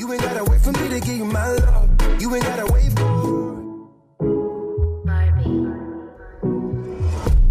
You 0.00 0.10
ain't 0.14 0.22
gotta 0.22 0.44
wait 0.44 0.62
for 0.62 0.72
me 0.72 0.88
to 0.88 0.98
give 0.98 1.16
you 1.18 1.26
my 1.26 1.46
love. 1.46 2.22
You 2.22 2.34
ain't 2.34 2.42
gotta 2.42 2.72
wait 2.72 2.90
for 2.98 3.86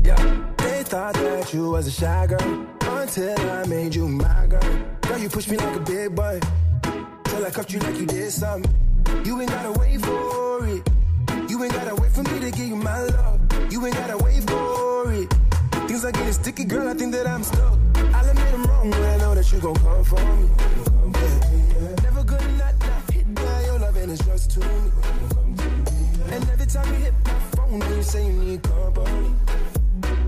Yeah, 0.03 0.45
they 0.57 0.81
thought 0.81 1.13
that 1.13 1.53
you 1.53 1.69
was 1.69 1.85
a 1.85 1.91
shy 1.91 2.25
girl 2.25 2.67
until 2.81 3.39
I 3.51 3.67
made 3.67 3.93
you 3.93 4.07
my 4.07 4.47
girl. 4.47 4.79
Girl, 5.01 5.19
you 5.19 5.29
pushed 5.29 5.51
me 5.51 5.57
like 5.57 5.75
a 5.75 5.79
big 5.79 6.15
boy 6.15 6.39
till 7.25 7.45
I 7.45 7.51
cuffed 7.51 7.71
you 7.71 7.81
like 7.81 7.97
you 7.97 8.07
did 8.07 8.31
something. 8.31 8.73
You 9.23 9.39
ain't 9.39 9.51
gotta 9.51 9.79
wait 9.79 10.01
for 10.01 10.67
it. 10.69 10.89
You 11.51 11.63
ain't 11.63 11.73
gotta 11.73 11.93
wait 12.01 12.11
for 12.11 12.23
me 12.23 12.39
to 12.39 12.49
give 12.49 12.67
you 12.67 12.77
my 12.77 12.99
love. 12.99 13.39
You 13.71 13.85
ain't 13.85 13.95
gotta 13.95 14.17
wait 14.17 14.41
for 14.49 15.13
it. 15.13 15.31
Things 15.87 16.03
are 16.03 16.11
getting 16.11 16.33
sticky, 16.33 16.65
girl. 16.65 16.87
I 16.89 16.95
think 16.95 17.11
that 17.11 17.27
I'm 17.27 17.43
stuck. 17.43 17.77
I'll 17.95 18.27
admit 18.27 18.53
I'm 18.55 18.63
wrong 18.63 18.89
when 18.89 19.03
I 19.03 19.17
know 19.17 19.35
that 19.35 19.51
you 19.51 19.59
gon' 19.59 19.75
come 19.75 20.03
for 20.03 20.15
me. 20.35 20.49
Never 22.03 22.18
and 24.39 24.51
to 24.51 24.59
me. 24.59 24.91
And 26.31 26.49
every 26.49 26.65
time 26.65 26.87
you 26.93 26.99
hit 27.05 27.13
my 27.25 27.39
phone, 27.55 27.81
you 27.81 28.03
say 28.03 28.25
you 28.25 28.33
need 28.33 28.63
company. 28.63 29.31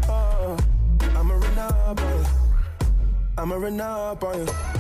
Oh, 0.10 0.58
uh, 0.60 1.20
I'ma 1.20 1.36
run 1.36 1.58
up 1.60 2.02
on 2.02 2.20
you. 2.20 2.26
I'ma 3.38 3.56
run 3.56 3.82
up 3.82 4.24
on 4.24 4.48
you. 4.48 4.71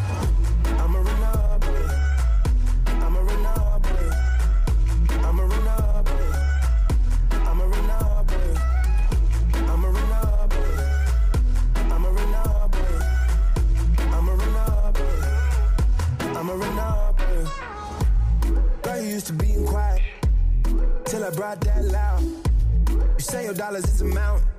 Dollars 23.71 23.85
is 23.85 24.01
a 24.01 24.05
mountain, 24.05 24.49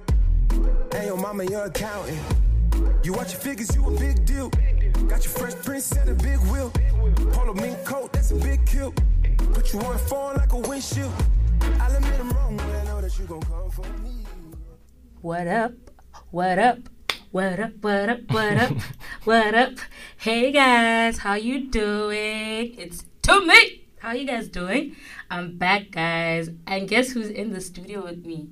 and 0.93 1.05
your 1.05 1.19
mama 1.19 1.45
your 1.45 1.67
accountant. 1.67 2.19
You 3.05 3.13
watch 3.13 3.35
your 3.35 3.43
figures, 3.43 3.77
you 3.77 3.87
a 3.87 3.91
big 3.91 4.25
deal. 4.25 4.49
Got 5.07 5.23
your 5.25 5.35
fresh 5.35 5.55
prince 5.57 5.93
and 5.93 6.09
a 6.09 6.15
big 6.15 6.39
wheel. 6.51 6.73
Polo 7.31 7.53
mink 7.53 7.85
coat, 7.85 8.11
that's 8.15 8.31
a 8.31 8.37
big 8.37 8.65
kill. 8.65 8.95
Put 9.53 9.71
you 9.71 9.81
on 9.81 9.97
a 9.97 9.99
phone 9.99 10.37
like 10.37 10.55
a 10.55 10.57
windshield. 10.57 11.13
I'll 11.79 11.95
admit 11.95 12.21
I'm 12.21 12.31
wrong 12.31 12.57
when 12.57 12.71
I 12.75 12.85
know 12.85 13.03
that 13.03 13.19
you 13.19 13.27
gon' 13.27 13.43
come 13.43 13.71
for 13.71 13.87
me. 14.03 14.25
What 15.21 15.47
up? 15.47 15.75
What 16.31 16.59
up? 16.59 16.79
What 17.33 17.61
up? 17.61 17.73
What 17.83 18.09
up? 18.09 18.21
What 18.31 18.57
up? 18.57 18.73
what 19.25 19.55
up? 19.55 19.73
Hey 20.17 20.53
guys, 20.53 21.19
how 21.19 21.35
you 21.35 21.69
doing? 21.69 22.77
It's 22.79 23.05
Tumi. 23.21 23.81
How 23.99 24.13
you 24.13 24.27
guys 24.27 24.49
doing? 24.49 24.97
I'm 25.31 25.59
back, 25.59 25.91
guys. 25.91 26.49
And 26.67 26.89
guess 26.89 27.11
who's 27.11 27.29
in 27.29 27.53
the 27.53 27.61
studio 27.61 28.05
with 28.05 28.25
me? 28.25 28.49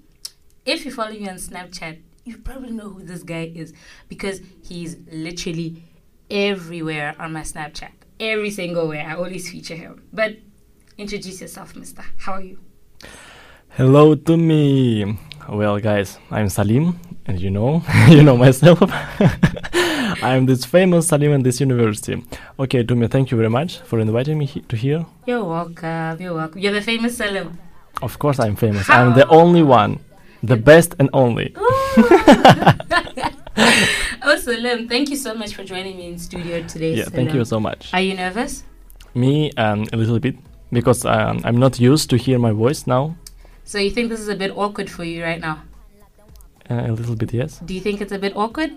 If 0.66 0.84
you 0.84 0.90
follow 0.92 1.12
me 1.12 1.28
on 1.28 1.36
Snapchat, 1.36 2.00
you 2.24 2.36
probably 2.38 2.70
know 2.70 2.90
who 2.90 3.02
this 3.02 3.22
guy 3.22 3.50
is 3.54 3.72
because 4.08 4.40
he's 4.62 4.96
literally 5.10 5.84
everywhere 6.30 7.14
on 7.18 7.32
my 7.32 7.40
Snapchat. 7.40 7.90
Every 8.18 8.50
single 8.50 8.86
way. 8.88 9.00
I 9.00 9.14
always 9.14 9.50
feature 9.50 9.74
him. 9.74 10.02
But 10.12 10.36
introduce 10.98 11.40
yourself, 11.40 11.74
mister. 11.74 12.04
How 12.18 12.32
are 12.34 12.42
you? 12.42 12.58
Hello 13.70 14.14
Tumi. 14.14 15.16
Well, 15.48 15.78
guys, 15.78 16.18
I'm 16.30 16.50
Salim, 16.50 17.00
and 17.24 17.40
you 17.40 17.50
know, 17.50 17.82
you 18.08 18.22
know 18.22 18.36
myself. 18.36 18.78
I'm 20.22 20.44
this 20.44 20.66
famous 20.66 21.08
Salim 21.08 21.32
in 21.32 21.42
this 21.42 21.58
university. 21.60 22.22
Okay, 22.58 22.84
Tumi, 22.84 23.10
thank 23.10 23.30
you 23.30 23.38
very 23.38 23.48
much 23.48 23.78
for 23.78 23.98
inviting 23.98 24.38
me 24.38 24.44
he- 24.44 24.60
to 24.60 24.76
here. 24.76 25.06
You're 25.26 25.42
welcome. 25.42 26.20
You're 26.20 26.34
welcome. 26.34 26.60
You're 26.60 26.74
the 26.74 26.82
famous 26.82 27.16
Salim. 27.16 27.58
Of 28.02 28.18
course, 28.18 28.38
I'm 28.38 28.56
famous. 28.56 28.88
I'm 28.90 29.14
the 29.14 29.26
only 29.28 29.62
one, 29.62 30.00
the 30.42 30.56
best 30.56 30.94
and 30.98 31.10
only. 31.12 31.54
oh, 34.22 34.36
Salim, 34.38 34.88
thank 34.88 35.10
you 35.10 35.16
so 35.16 35.34
much 35.34 35.54
for 35.54 35.64
joining 35.64 35.96
me 35.96 36.08
in 36.08 36.18
studio 36.18 36.62
today. 36.66 36.94
Yeah, 36.94 37.04
thank 37.04 37.34
you 37.34 37.44
so 37.44 37.60
much. 37.60 37.92
Are 37.92 38.00
you 38.00 38.14
nervous? 38.14 38.64
Me, 39.14 39.52
um, 39.56 39.86
a 39.92 39.96
little 39.96 40.18
bit, 40.18 40.36
because 40.72 41.04
um, 41.04 41.40
I'm 41.44 41.56
not 41.58 41.80
used 41.80 42.10
to 42.10 42.16
hear 42.16 42.38
my 42.38 42.52
voice 42.52 42.86
now. 42.86 43.16
So 43.64 43.78
you 43.78 43.90
think 43.90 44.08
this 44.08 44.20
is 44.20 44.28
a 44.28 44.36
bit 44.36 44.56
awkward 44.56 44.90
for 44.90 45.04
you 45.04 45.22
right 45.22 45.40
now? 45.40 45.62
Uh, 46.70 46.86
a 46.86 46.92
little 46.92 47.16
bit, 47.16 47.32
yes. 47.32 47.58
Do 47.64 47.74
you 47.74 47.80
think 47.80 48.00
it's 48.00 48.12
a 48.12 48.18
bit 48.18 48.36
awkward? 48.36 48.72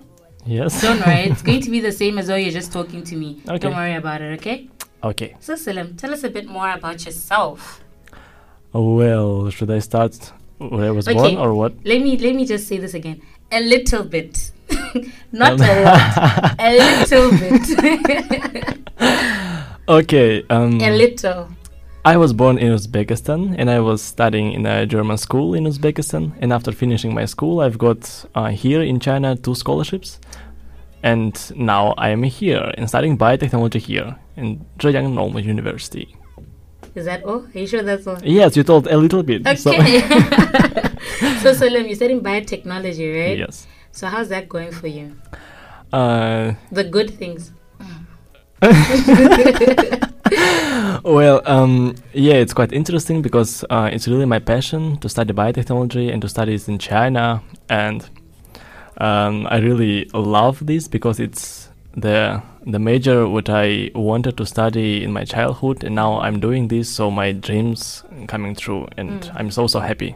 Yes. 0.45 0.81
Don't 0.81 1.05
worry, 1.05 1.29
it's 1.31 1.41
going 1.41 1.61
to 1.61 1.69
be 1.69 1.79
the 1.89 1.91
same 1.91 2.17
as 2.17 2.27
though 2.27 2.35
you're 2.35 2.51
just 2.51 2.73
talking 2.73 3.03
to 3.03 3.15
me. 3.15 3.41
Okay. 3.47 3.59
Don't 3.59 3.75
worry 3.75 3.93
about 3.95 4.21
it, 4.21 4.39
okay? 4.39 4.69
okay. 5.03 5.35
So 5.39 5.55
Salim, 5.55 5.95
tell 5.95 6.11
us 6.13 6.23
a 6.23 6.29
bit 6.29 6.47
more 6.47 6.71
about 6.71 7.05
yourself. 7.05 7.81
Well, 8.73 9.49
should 9.51 9.69
I 9.69 9.79
start 9.79 10.33
where 10.69 10.87
I 10.87 10.91
was 10.91 11.07
Okay. 11.07 11.17
born 11.17 11.37
or 11.37 11.53
what? 11.53 11.73
Let 11.83 12.01
me 12.01 12.17
let 12.17 12.35
me 12.35 12.45
just 12.45 12.67
say 12.67 12.77
this 12.77 12.93
again. 12.93 13.21
A 13.51 13.61
little 13.61 14.03
bit. 14.03 14.51
Not 15.31 15.59
a 15.59 15.83
lot. 15.83 16.55
A 16.59 16.69
little 16.81 17.31
bit. 17.31 18.79
Okay. 19.87 20.43
Um, 20.49 20.79
a 20.79 20.91
little. 20.95 21.49
I 22.05 22.15
was 22.17 22.31
born 22.33 22.57
in 22.57 22.71
Uzbekistan 22.71 23.55
and 23.57 23.69
I 23.69 23.79
was 23.79 24.01
studying 24.01 24.53
in 24.53 24.65
a 24.65 24.85
German 24.85 25.17
school 25.17 25.53
in 25.53 25.65
Uzbekistan. 25.65 26.31
And 26.39 26.53
after 26.53 26.71
finishing 26.71 27.13
my 27.13 27.25
school, 27.25 27.59
I've 27.59 27.77
got 27.77 28.25
uh, 28.35 28.47
here 28.47 28.81
in 28.81 28.99
China 28.99 29.35
two 29.35 29.55
scholarships. 29.55 30.19
And 31.01 31.35
now 31.55 31.93
I 31.97 32.09
am 32.09 32.23
here 32.23 32.71
and 32.77 32.87
studying 32.87 33.17
biotechnology 33.17 33.81
here 33.81 34.15
in 34.37 34.65
Zhejiang 34.79 35.13
Normal 35.13 35.41
University. 35.41 36.15
Is 36.95 37.05
that 37.05 37.23
all? 37.23 37.45
Are 37.53 37.59
you 37.59 37.65
sure 37.67 37.81
that's 37.81 38.05
all? 38.05 38.17
Yes, 38.23 38.55
you 38.55 38.63
told 38.63 38.87
a 38.87 38.97
little 38.97 39.23
bit. 39.23 39.43
So 39.57 39.71
Okay. 39.71 40.01
so 41.41 41.53
Salim, 41.53 41.85
you're 41.87 41.95
studying 41.95 42.21
biotechnology, 42.21 43.07
right? 43.19 43.37
yes. 43.37 43.65
So 43.91 44.07
how's 44.07 44.29
that 44.29 44.47
going 44.49 44.71
for 44.71 44.87
you? 44.87 45.15
Uh, 45.91 46.53
The 46.71 46.83
good 46.83 47.09
things. 47.11 47.51
well, 51.03 51.41
um, 51.45 51.95
yeah, 52.13 52.35
it's 52.35 52.53
quite 52.53 52.71
interesting 52.71 53.21
because 53.21 53.65
uh, 53.69 53.89
it's 53.91 54.07
really 54.07 54.25
my 54.25 54.39
passion 54.39 54.97
to 54.99 55.09
study 55.09 55.33
biotechnology 55.33 56.11
and 56.11 56.21
to 56.21 56.29
study 56.29 56.53
it 56.55 56.67
in 56.69 56.79
China, 56.79 57.41
and 57.69 58.09
um, 58.99 59.45
I 59.49 59.57
really 59.57 60.09
love 60.13 60.65
this 60.65 60.87
because 60.87 61.19
it's 61.19 61.69
the 61.95 62.41
the 62.65 62.79
major 62.79 63.27
what 63.27 63.49
I 63.49 63.91
wanted 63.93 64.37
to 64.37 64.45
study 64.45 65.03
in 65.03 65.11
my 65.11 65.25
childhood, 65.25 65.83
and 65.83 65.95
now 65.95 66.19
I'm 66.19 66.39
doing 66.39 66.67
this, 66.67 66.89
so 66.89 67.11
my 67.11 67.31
dreams 67.31 68.03
coming 68.27 68.55
true, 68.55 68.87
and 68.97 69.21
Mm. 69.21 69.35
I'm 69.35 69.51
so 69.51 69.67
so 69.67 69.79
happy. 69.79 70.15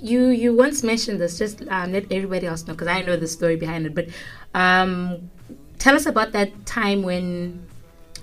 You 0.00 0.28
you 0.28 0.54
once 0.56 0.82
mentioned 0.82 1.20
this. 1.20 1.38
Just 1.38 1.62
um, 1.68 1.92
let 1.92 2.10
everybody 2.10 2.46
else 2.46 2.66
know 2.66 2.74
because 2.74 2.88
I 2.88 3.02
know 3.02 3.16
the 3.16 3.28
story 3.28 3.56
behind 3.56 3.86
it. 3.86 3.94
But 3.94 4.08
um, 4.54 5.30
tell 5.78 5.94
us 5.94 6.06
about 6.06 6.32
that 6.32 6.66
time 6.66 7.02
when 7.02 7.66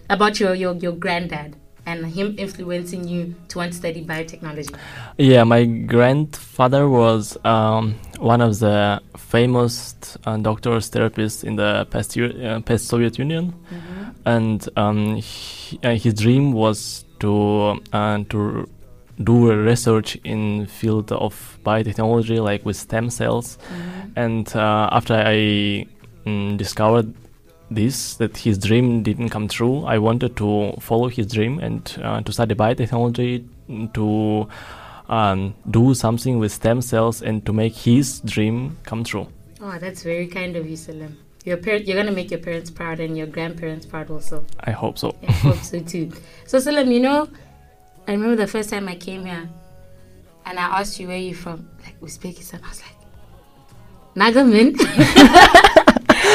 about 0.10 0.40
your 0.40 0.54
your 0.54 0.76
your 0.76 0.94
granddad 0.94 1.56
and 1.86 2.06
him 2.06 2.36
influencing 2.38 3.08
you 3.08 3.36
to 3.50 3.58
want 3.58 3.74
to 3.74 3.78
study 3.78 4.04
biotechnology. 4.06 4.74
Yeah, 5.18 5.44
my 5.44 5.66
grandfather 5.66 6.88
was 6.88 7.38
um, 7.44 7.96
one 8.24 8.40
of 8.40 8.58
the 8.60 9.02
famous 9.18 9.96
uh, 10.26 10.38
doctors, 10.38 10.90
therapists 10.90 11.44
in 11.44 11.58
the 11.58 11.86
past, 11.92 12.16
year, 12.16 12.32
uh, 12.48 12.62
past 12.62 12.88
Soviet 12.88 13.20
Union, 13.20 13.54
and 14.26 14.68
um, 14.78 15.18
he, 15.18 15.78
uh, 15.84 15.96
his 15.96 16.14
dream 16.14 16.54
was 16.54 17.04
to 17.20 17.82
uh, 17.92 18.24
to 18.30 18.68
do 19.24 19.52
a 19.52 19.58
research 19.58 20.16
in 20.24 20.66
field 20.68 21.12
of 21.12 21.60
biotechnology, 21.66 22.42
like 22.42 22.66
with 22.66 22.78
stem 22.78 23.10
cells. 23.10 23.58
And 24.16 24.48
uh, 24.56 24.90
after 24.92 25.16
I 25.16 25.86
mm, 26.26 26.58
discovered 26.58 27.14
this, 27.70 28.16
that 28.16 28.38
his 28.38 28.58
dream 28.58 29.04
didn't 29.04 29.30
come 29.30 29.48
true, 29.50 29.84
I 29.84 29.98
wanted 29.98 30.38
to 30.38 30.74
follow 30.80 31.10
his 31.10 31.28
dream 31.28 31.60
and 31.60 32.00
uh, 32.02 32.22
to 32.22 32.32
study 32.32 32.56
biotechnology, 32.56 33.46
mm, 33.70 33.94
to 33.94 34.48
um, 35.10 35.54
do 35.70 35.94
something 35.94 36.40
with 36.40 36.52
stem 36.52 36.82
cells, 36.82 37.22
and 37.22 37.46
to 37.46 37.54
make 37.54 37.76
his 37.76 38.20
dream 38.22 38.78
come 38.84 39.04
true. 39.04 39.28
Oh, 39.62 39.78
that's 39.80 40.04
very 40.04 40.28
kind 40.28 40.56
of 40.56 40.70
you, 40.70 40.76
Salim. 40.76 41.18
Your 41.46 41.58
parent, 41.58 41.88
you're 41.88 41.98
gonna 41.98 42.12
make 42.12 42.32
your 42.32 42.40
parents 42.40 42.72
proud 42.72 43.00
and 43.00 43.18
your 43.18 43.28
grandparents 43.28 43.86
proud 43.86 44.10
also. 44.10 44.46
I 44.62 44.72
hope 44.72 44.98
so. 44.98 45.16
I 45.28 45.32
hope 45.32 45.58
so 45.58 45.80
too. 45.82 46.12
So 46.46 46.60
Salim, 46.60 46.92
you 46.92 47.00
know, 47.02 47.30
I 48.08 48.12
remember 48.12 48.36
the 48.36 48.48
first 48.48 48.70
time 48.70 48.88
I 48.88 48.96
came 48.96 49.26
here, 49.26 49.50
and 50.46 50.60
I 50.60 50.80
asked 50.80 51.00
you 51.00 51.08
where 51.08 51.18
you're 51.18 51.36
from, 51.36 51.70
like 51.84 52.00
Uzbekistan. 52.02 52.64
I 52.64 52.70
was 52.70 52.82
like, 52.82 52.96
Nagamin. 54.34 55.70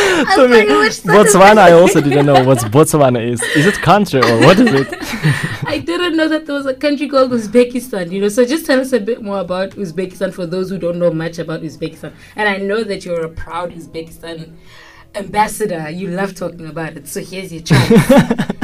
I 0.28 0.36
To 0.36 0.48
me, 0.48 0.66
like, 0.66 0.68
which 0.68 0.92
side 0.94 1.26
is 1.26 1.34
Botswana, 1.34 1.58
I 1.58 1.72
also 1.72 2.00
didn't 2.00 2.26
know 2.26 2.44
what 2.44 2.58
Botswana 2.74 3.24
is. 3.24 3.42
Is 3.56 3.66
it 3.66 3.74
country 3.74 4.20
or 4.20 4.38
what 4.40 4.58
is 4.58 4.72
it? 4.72 4.88
I 5.66 5.78
didn't 5.78 6.16
know 6.16 6.28
that 6.28 6.46
there 6.46 6.54
was 6.54 6.66
a 6.66 6.74
country 6.74 7.08
called 7.08 7.30
Uzbekistan, 7.30 8.10
you 8.10 8.20
know. 8.20 8.28
So 8.28 8.44
just 8.44 8.66
tell 8.66 8.80
us 8.80 8.92
a 8.92 9.00
bit 9.00 9.22
more 9.22 9.40
about 9.40 9.70
Uzbekistan 9.72 10.32
for 10.32 10.46
those 10.46 10.70
who 10.70 10.78
don't 10.78 10.98
know 10.98 11.10
much 11.10 11.38
about 11.38 11.62
Uzbekistan. 11.62 12.12
And 12.36 12.48
I 12.48 12.56
know 12.56 12.82
that 12.84 13.04
you're 13.04 13.24
a 13.24 13.28
proud 13.28 13.72
Uzbekistan 13.72 14.56
ambassador. 15.14 15.90
You 15.90 16.08
love 16.08 16.34
talking 16.34 16.66
about 16.66 16.96
it. 16.96 17.08
So 17.08 17.20
here's 17.20 17.52
your 17.52 17.62
chance. 17.62 17.90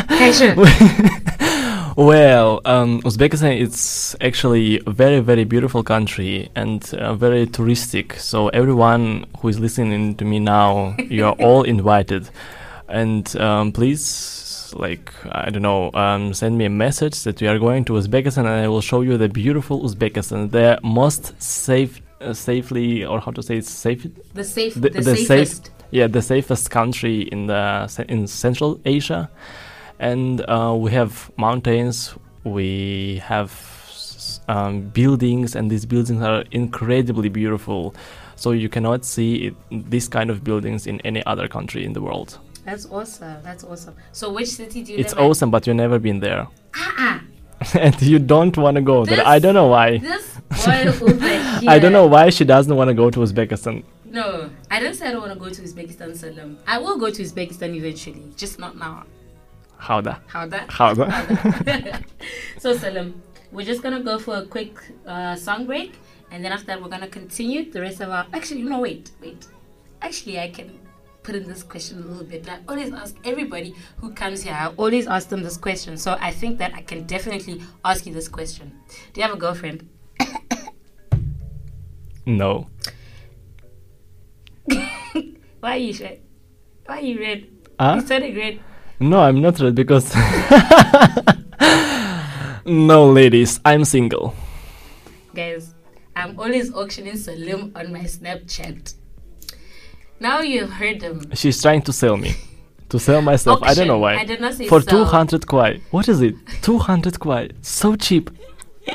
Well, 1.97 2.61
um, 2.65 3.01
Uzbekistan 3.03 3.57
is 3.61 4.17
actually 4.21 4.81
a 4.85 4.91
very, 4.91 5.21
very 5.21 5.45
beautiful 5.45 5.85
country 5.85 6.51
and 6.57 6.83
uh, 6.95 7.15
very 7.15 7.47
touristic. 7.47 8.19
So 8.19 8.49
everyone 8.49 9.27
who 9.39 9.49
is 9.49 9.61
listening 9.61 10.17
to 10.17 10.25
me 10.25 10.41
now, 10.41 10.97
you 11.09 11.25
are 11.25 11.35
all 11.39 11.63
invited. 11.77 12.29
And 12.89 13.25
um, 13.37 13.71
please, 13.71 14.73
like 14.77 15.13
I 15.31 15.51
don't 15.51 15.63
know, 15.63 15.93
um, 15.95 16.35
send 16.35 16.59
me 16.59 16.65
a 16.65 16.71
message 16.71 17.23
that 17.23 17.41
we 17.41 17.47
are 17.47 17.61
going 17.61 17.85
to 17.85 17.93
Uzbekistan, 17.93 18.39
and 18.39 18.49
I 18.49 18.67
will 18.69 18.81
show 18.81 19.03
you 19.03 19.17
the 19.17 19.29
beautiful 19.29 19.81
Uzbekistan, 19.83 20.51
the 20.51 20.81
most 20.83 21.41
safe, 21.41 22.01
uh, 22.21 22.33
safely, 22.33 23.05
or 23.05 23.21
how 23.21 23.31
to 23.31 23.43
say 23.43 23.59
it, 23.59 23.67
safe, 23.67 24.05
The 24.35 24.43
safe, 24.43 24.75
The- 24.75 24.91
the, 24.91 25.01
the 25.01 25.17
safe- 25.17 25.27
safest. 25.29 25.71
yeah, 25.93 26.09
the 26.09 26.23
safest 26.23 26.71
country 26.73 27.21
in 27.23 27.47
the 27.47 28.05
in 28.09 28.27
Central 28.27 28.81
Asia, 28.85 29.31
and 29.99 30.41
uh, 30.49 30.75
we 30.77 30.91
have 30.93 31.31
mountains. 31.37 32.15
We 32.45 33.23
have 33.25 33.51
um, 34.49 34.83
buildings, 34.91 35.55
and 35.57 35.71
these 35.71 35.87
buildings 35.87 36.23
are 36.23 36.45
incredibly 36.51 37.29
beautiful. 37.29 37.95
So 38.37 38.51
you 38.53 38.69
cannot 38.69 39.05
see 39.05 39.47
it, 39.47 39.55
this 39.91 40.09
kind 40.09 40.31
of 40.31 40.43
buildings 40.45 40.87
in 40.87 41.01
any 41.03 41.25
other 41.25 41.49
country 41.49 41.85
in 41.85 41.93
the 41.93 42.03
world. 42.03 42.39
That's 42.65 42.87
awesome. 42.87 43.43
That's 43.43 43.63
awesome. 43.65 43.95
So, 44.13 44.33
which 44.33 44.49
city 44.49 44.83
do 44.83 44.93
you 44.93 44.99
It's 44.99 45.15
awesome, 45.15 45.51
but 45.51 45.67
you've 45.67 45.77
never 45.77 45.99
been 45.99 46.21
there, 46.21 46.49
Ah, 46.75 47.23
and 47.79 48.01
you 48.03 48.19
don't 48.19 48.57
want 48.57 48.77
to 48.77 48.81
go 48.83 49.05
there. 49.05 49.27
I 49.27 49.39
don't 49.39 49.55
know 49.55 49.69
why. 49.69 49.99
this. 49.99 50.39
I 50.67 51.79
don't 51.79 51.93
know 51.93 52.07
why 52.07 52.31
she 52.31 52.45
doesn't 52.45 52.75
want 52.75 52.89
to 52.89 52.95
go 52.95 53.11
to 53.11 53.21
Uzbekistan. 53.21 53.85
No, 54.05 54.51
I 54.71 54.81
don't 54.81 54.95
say 54.95 55.09
I 55.09 55.13
don't 55.13 55.21
want 55.21 55.33
to 55.35 55.39
go 55.39 55.51
to 55.51 55.63
Uzbekistan, 55.63 56.17
Salim. 56.17 56.59
I 56.67 56.79
will 56.79 56.99
go 56.99 57.11
to 57.11 57.23
Uzbekistan 57.23 57.75
eventually, 57.75 58.33
just 58.37 58.59
not 58.59 58.77
now. 58.79 59.05
That? 60.01 60.23
How 60.27 60.47
that? 60.47 60.71
How 60.71 60.95
that? 60.95 61.65
that? 61.65 62.05
so, 62.59 62.77
Salim, 62.77 63.23
we're 63.53 63.67
just 63.67 63.83
gonna 63.83 64.03
go 64.03 64.19
for 64.19 64.37
a 64.37 64.47
quick 64.47 64.79
uh, 65.07 65.37
song 65.37 65.67
break, 65.67 65.95
and 66.31 66.45
then 66.45 66.53
after 66.53 66.67
that, 66.67 66.83
we're 66.83 66.89
gonna 66.89 67.09
continue 67.09 67.71
the 67.71 67.81
rest 67.81 68.01
of 68.01 68.11
our. 68.11 68.27
Actually, 68.33 68.63
no, 68.63 68.81
wait, 68.81 69.11
wait. 69.21 69.47
Actually, 70.01 70.39
I 70.41 70.49
can 70.49 70.79
put 71.23 71.35
in 71.35 71.49
this 71.49 71.63
question 71.63 72.03
a 72.03 72.07
little 72.07 72.25
bit. 72.25 72.49
I 72.49 72.59
always 72.69 72.93
ask 72.93 73.17
everybody 73.25 73.75
who 73.97 74.13
comes 74.13 74.43
here. 74.43 74.53
I 74.53 74.69
always 74.77 75.07
ask 75.07 75.29
them 75.29 75.43
this 75.43 75.57
question. 75.57 75.97
So 75.97 76.17
I 76.21 76.31
think 76.31 76.59
that 76.59 76.75
I 76.75 76.83
can 76.83 77.05
definitely 77.05 77.63
ask 77.85 78.07
you 78.07 78.13
this 78.13 78.29
question. 78.29 78.73
Do 79.13 79.21
you 79.21 79.27
have 79.27 79.37
a 79.37 79.39
girlfriend? 79.39 79.89
No. 82.27 82.71
Why 85.61 85.73
are 85.73 85.77
you 85.77 85.93
red? 86.03 86.21
Why 86.87 86.99
are 86.99 87.03
you 87.03 87.21
red? 87.21 87.47
Huh? 87.79 87.97
You 87.97 88.01
started 88.01 88.37
red. 88.37 88.61
No, 89.01 89.21
I'm 89.21 89.41
not 89.41 89.59
red 89.61 89.75
because. 89.75 90.15
no, 92.65 93.11
ladies, 93.11 93.61
I'm 93.65 93.85
single. 93.85 94.35
Guys, 95.35 95.75
I'm 96.15 96.39
always 96.39 96.73
auctioning 96.73 97.17
Salim 97.17 97.73
on 97.75 97.93
my 97.93 98.01
Snapchat. 98.01 98.95
Now 100.21 100.41
you've 100.41 100.71
heard 100.71 101.03
him. 101.03 101.33
She's 101.35 101.61
trying 101.61 101.83
to 101.83 101.93
sell 101.93 102.17
me. 102.17 102.35
To 102.91 102.99
sell 103.01 103.21
myself. 103.21 103.61
I 103.63 103.75
don't 103.75 103.89
know 103.89 103.99
why. 103.99 104.17
I 104.17 104.25
did 104.25 104.41
not 104.41 104.55
say 104.55 104.69
For 104.69 104.81
sell. 104.81 105.05
200 105.05 105.43
kuai. 105.43 105.81
What 105.91 106.09
is 106.09 106.23
it? 106.23 106.37
200 106.63 107.15
kuai. 107.15 107.51
So 107.63 107.97
cheap. 107.97 108.31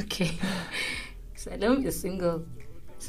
Okay. 0.00 0.32
Salim 1.36 1.86
is 1.86 2.00
single. 2.00 2.44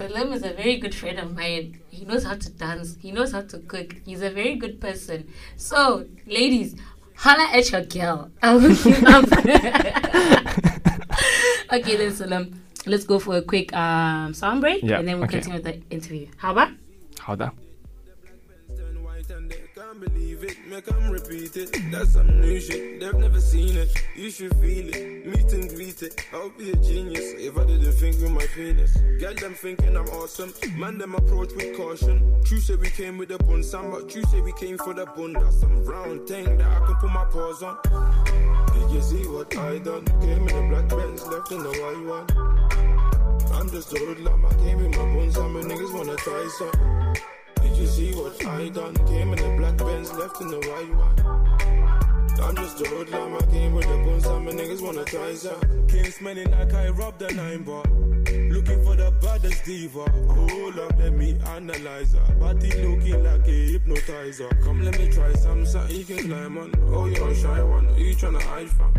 Salim 0.02 0.34
is 0.34 0.42
a 0.44 0.52
very 0.54 0.78
good 0.78 0.96
friend 0.96 1.20
of 1.20 1.36
mine. 1.36 1.80
He 1.92 2.06
knows 2.06 2.24
how 2.24 2.34
to 2.34 2.50
dance. 2.50 2.98
He 3.00 3.12
knows 3.12 3.34
how 3.34 3.42
to 3.42 3.60
cook. 3.60 3.96
He's 4.04 4.24
a 4.24 4.32
very 4.32 4.56
good 4.56 4.82
person. 4.82 5.28
So, 5.58 6.06
ladies, 6.26 6.76
holla 7.16 7.48
at 7.54 7.70
your 7.72 7.84
girl. 7.84 8.32
I'll 8.42 8.60
hook 8.60 8.84
you 8.84 8.96
up. 9.06 9.26
okay, 11.74 11.98
then 11.98 12.12
Salim, 12.14 12.60
let's 12.88 13.04
go 13.04 13.20
for 13.20 13.38
a 13.38 13.44
quick 13.44 13.72
um, 13.76 14.34
sound 14.34 14.62
break, 14.62 14.82
Yeah, 14.82 14.98
and 14.98 15.08
then 15.08 15.18
we'll 15.20 15.26
okay. 15.26 15.40
continue 15.40 15.62
with 15.62 15.66
the 15.66 15.80
interview. 15.96 16.26
How 16.38 16.54
about? 16.54 16.72
How 17.20 17.36
that? 17.36 17.54
Make 20.72 20.90
'em 20.90 21.12
repeat 21.12 21.58
it. 21.58 21.92
That's 21.92 22.14
some 22.14 22.40
new 22.40 22.58
shit. 22.58 23.02
They've 23.02 23.14
never 23.14 23.42
seen 23.42 23.76
it. 23.76 23.92
You 24.16 24.32
should 24.32 24.56
feel 24.56 24.88
it. 24.88 25.28
Meet 25.28 25.52
and 25.52 25.68
greet 25.68 26.02
it. 26.02 26.26
I'll 26.32 26.50
be 26.50 26.72
a 26.72 26.76
genius 26.78 27.34
if 27.38 27.58
I 27.58 27.66
didn't 27.66 27.92
think 27.92 28.16
with 28.22 28.32
my 28.32 28.46
penis. 28.56 28.96
Get 29.20 29.42
them 29.42 29.54
thinking 29.54 29.98
I'm 29.98 30.08
awesome. 30.08 30.54
Man, 30.78 30.98
them 30.98 31.14
approach 31.14 31.52
with 31.58 31.76
caution. 31.76 32.42
True 32.46 32.62
say 32.62 32.76
we 32.76 32.90
came 32.90 33.18
with 33.18 33.28
the 33.28 33.38
bun, 33.40 33.64
some 33.64 33.92
but 33.92 34.08
true 34.10 34.24
say 34.32 34.40
we 34.40 34.54
came 34.54 34.78
for 34.78 34.94
the 34.94 35.06
bun. 35.08 35.34
That's 35.34 35.60
some 35.60 35.84
round 35.84 36.26
thing 36.30 36.58
that 36.58 36.68
I 36.68 36.86
can 36.86 36.96
put 36.96 37.12
my 37.12 37.26
paws 37.26 37.62
on. 37.62 37.78
Did 38.74 38.92
you 38.92 39.02
see 39.02 39.28
what 39.28 39.54
I 39.58 39.78
done? 39.80 40.06
Came 40.22 40.48
in 40.48 40.56
the 40.56 40.68
black 40.70 40.88
Benz, 40.88 41.28
left 41.28 41.52
in 41.52 41.64
the 41.64 41.74
white 41.82 42.06
one. 42.16 42.26
I'm 43.52 43.70
just 43.70 43.92
a 43.92 44.00
hoodlum. 44.00 44.46
I 44.46 44.54
came 44.54 44.80
in 44.80 44.92
my 44.92 44.98
buns, 45.16 45.36
some 45.36 45.54
niggas 45.54 45.94
wanna 45.94 46.16
try 46.16 46.48
some. 46.58 47.11
You 47.82 47.88
see 47.88 48.12
what 48.14 48.46
I 48.46 48.70
done? 48.70 48.94
Came 49.08 49.34
in 49.34 49.38
the 49.38 49.58
black 49.58 49.76
Benz, 49.78 50.14
left 50.14 50.40
in 50.40 50.50
the 50.50 50.60
white 50.60 50.94
one. 50.94 51.18
I'm 52.40 52.56
just 52.56 52.80
a 52.80 52.88
hoodlum, 52.88 53.34
I 53.34 53.46
came 53.48 53.74
with 53.74 53.88
the 53.88 53.98
buns, 54.06 54.24
some 54.24 54.46
niggas 54.46 54.82
wanna 54.84 55.04
try 55.04 55.34
some. 55.34 55.88
Came 55.88 56.06
smelling 56.06 56.52
like 56.52 56.72
I 56.76 56.90
robbed 56.90 57.18
the 57.18 57.34
nine 57.34 57.64
bar. 57.64 57.84
Looking 58.54 58.84
for 58.84 58.96
the 58.96 59.12
baddest 59.20 59.66
diva. 59.66 60.08
Hold 60.12 60.78
up, 60.78 61.00
let 61.00 61.14
me 61.14 61.36
analyze 61.48 62.14
her. 62.14 62.36
Body 62.36 62.70
looking 62.86 63.24
like 63.24 63.48
a 63.48 63.72
hypnotizer. 63.72 64.50
Come, 64.64 64.84
let 64.84 65.00
me 65.00 65.10
try 65.10 65.34
some, 65.34 65.66
something 65.66 65.96
you 65.96 66.06
can 66.06 66.28
climb 66.28 66.60
on. 66.60 66.72
Oh, 66.94 67.08
you're 67.08 67.30
a 67.30 67.36
shy 67.36 67.64
one. 67.64 67.86
Who 67.86 68.04
you 68.04 68.14
tryna 68.14 68.44
hide 68.44 68.70
from? 68.70 68.94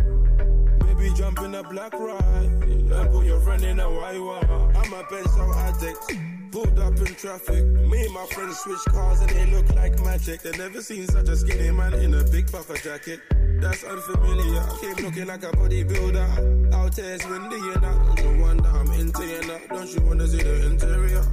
Baby, 0.79 1.09
jump 1.15 1.39
in 1.39 1.55
a 1.55 1.63
black 1.63 1.93
ride 1.93 2.51
and 2.67 3.11
put 3.11 3.25
your 3.25 3.39
friend 3.39 3.63
in 3.63 3.79
a 3.79 3.89
white 3.89 4.19
one. 4.19 4.75
I'm 4.75 4.91
a 4.91 5.03
pencil 5.05 5.53
addict. 5.53 6.32
Pulled 6.53 6.77
up 6.77 6.95
in 6.99 7.15
traffic. 7.15 7.65
Me 7.65 8.05
and 8.05 8.13
my 8.13 8.27
friends 8.27 8.59
switch 8.59 8.85
cars 8.89 9.21
and 9.21 9.29
they 9.31 9.47
look 9.47 9.67
like 9.73 9.99
magic. 10.05 10.43
They 10.43 10.51
never 10.51 10.83
seen 10.83 11.07
such 11.07 11.27
a 11.27 11.35
skinny 11.35 11.71
man 11.71 11.95
in 11.95 12.13
a 12.13 12.23
big 12.25 12.45
puffer 12.51 12.75
jacket. 12.77 13.21
That's 13.59 13.83
unfamiliar. 13.83 14.63
Came 14.79 15.03
looking 15.03 15.25
like 15.25 15.41
a 15.41 15.49
bodybuilder. 15.49 16.71
Out 16.75 16.95
there 16.95 17.15
it's 17.15 17.25
windy 17.25 17.55
and 17.55 17.81
that. 17.81 18.23
No 18.23 18.45
wonder 18.45 18.69
I'm 18.69 18.91
into 18.91 19.25
you 19.25 19.41
now. 19.47 19.59
Don't 19.67 19.95
you 19.95 20.01
wanna 20.01 20.27
see 20.27 20.43
the 20.43 20.65
interior? 20.67 21.25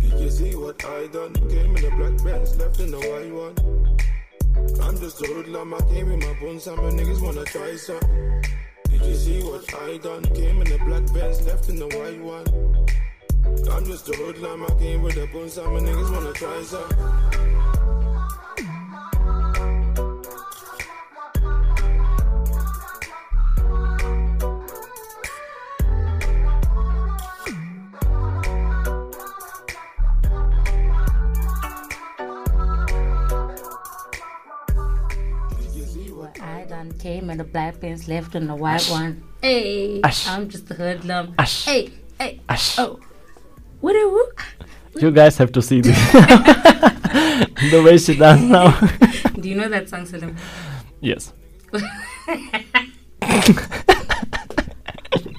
Did 0.00 0.20
you 0.20 0.30
see 0.30 0.56
what 0.56 0.84
I 0.84 1.06
done? 1.06 1.34
Came 1.34 1.76
in 1.76 1.82
the 1.84 1.92
black 1.96 2.24
Benz, 2.24 2.56
left 2.56 2.80
in 2.80 2.90
the 2.90 2.98
white 2.98 3.32
one. 3.32 3.54
I'm 4.82 4.98
just 4.98 5.22
a 5.22 5.26
hoodlum, 5.28 5.72
I 5.72 5.78
came 5.92 6.10
in 6.10 6.18
my 6.18 6.32
bones, 6.40 6.64
some 6.64 6.78
niggas 6.78 7.22
wanna 7.22 7.44
try 7.44 7.76
some. 7.76 8.00
Did 8.90 9.02
you 9.02 9.14
see 9.14 9.40
what 9.44 9.72
I 9.82 9.98
done? 9.98 10.24
Came 10.34 10.62
in 10.62 10.68
the 10.68 10.78
black 10.84 11.14
Benz, 11.14 11.46
left 11.46 11.68
in 11.68 11.76
the 11.76 11.86
white 11.86 12.20
one. 12.20 12.76
I'm 13.68 13.84
just 13.84 14.08
a 14.08 14.12
hoodlum, 14.16 14.64
I 14.64 14.70
came 14.78 15.02
with 15.02 15.14
the 15.14 15.26
bones, 15.26 15.54
some 15.54 15.66
niggas 15.66 16.10
wanna 16.12 16.32
try 16.32 16.62
some. 16.62 16.88
Did 35.58 35.74
you 35.74 35.84
see 35.84 36.10
what 36.12 36.40
I 36.40 36.64
done 36.64 36.92
came 36.92 37.30
in 37.30 37.38
the 37.38 37.44
black 37.44 37.80
pants, 37.80 38.06
left 38.08 38.34
in 38.34 38.46
the 38.46 38.54
white 38.54 38.86
one. 38.86 39.22
Hey, 39.42 40.00
Ash. 40.02 40.28
I'm 40.28 40.48
just 40.48 40.70
a 40.70 40.74
hoodlum. 40.74 41.34
Ash. 41.38 41.64
Hey, 41.64 41.90
hey. 42.18 42.40
Ash. 42.48 42.78
Oh, 42.78 43.00
you? 43.94 44.32
You 44.96 45.10
guys 45.10 45.36
have 45.38 45.52
to 45.52 45.62
see 45.62 45.80
this. 45.82 45.96
the 47.70 47.82
way 47.84 47.98
she 47.98 48.16
does 48.16 48.40
now. 48.40 48.78
Do 49.40 49.48
you 49.48 49.54
know 49.56 49.68
that 49.68 49.88
song, 49.88 50.06
Salim? 50.06 50.36
yes. 51.00 51.32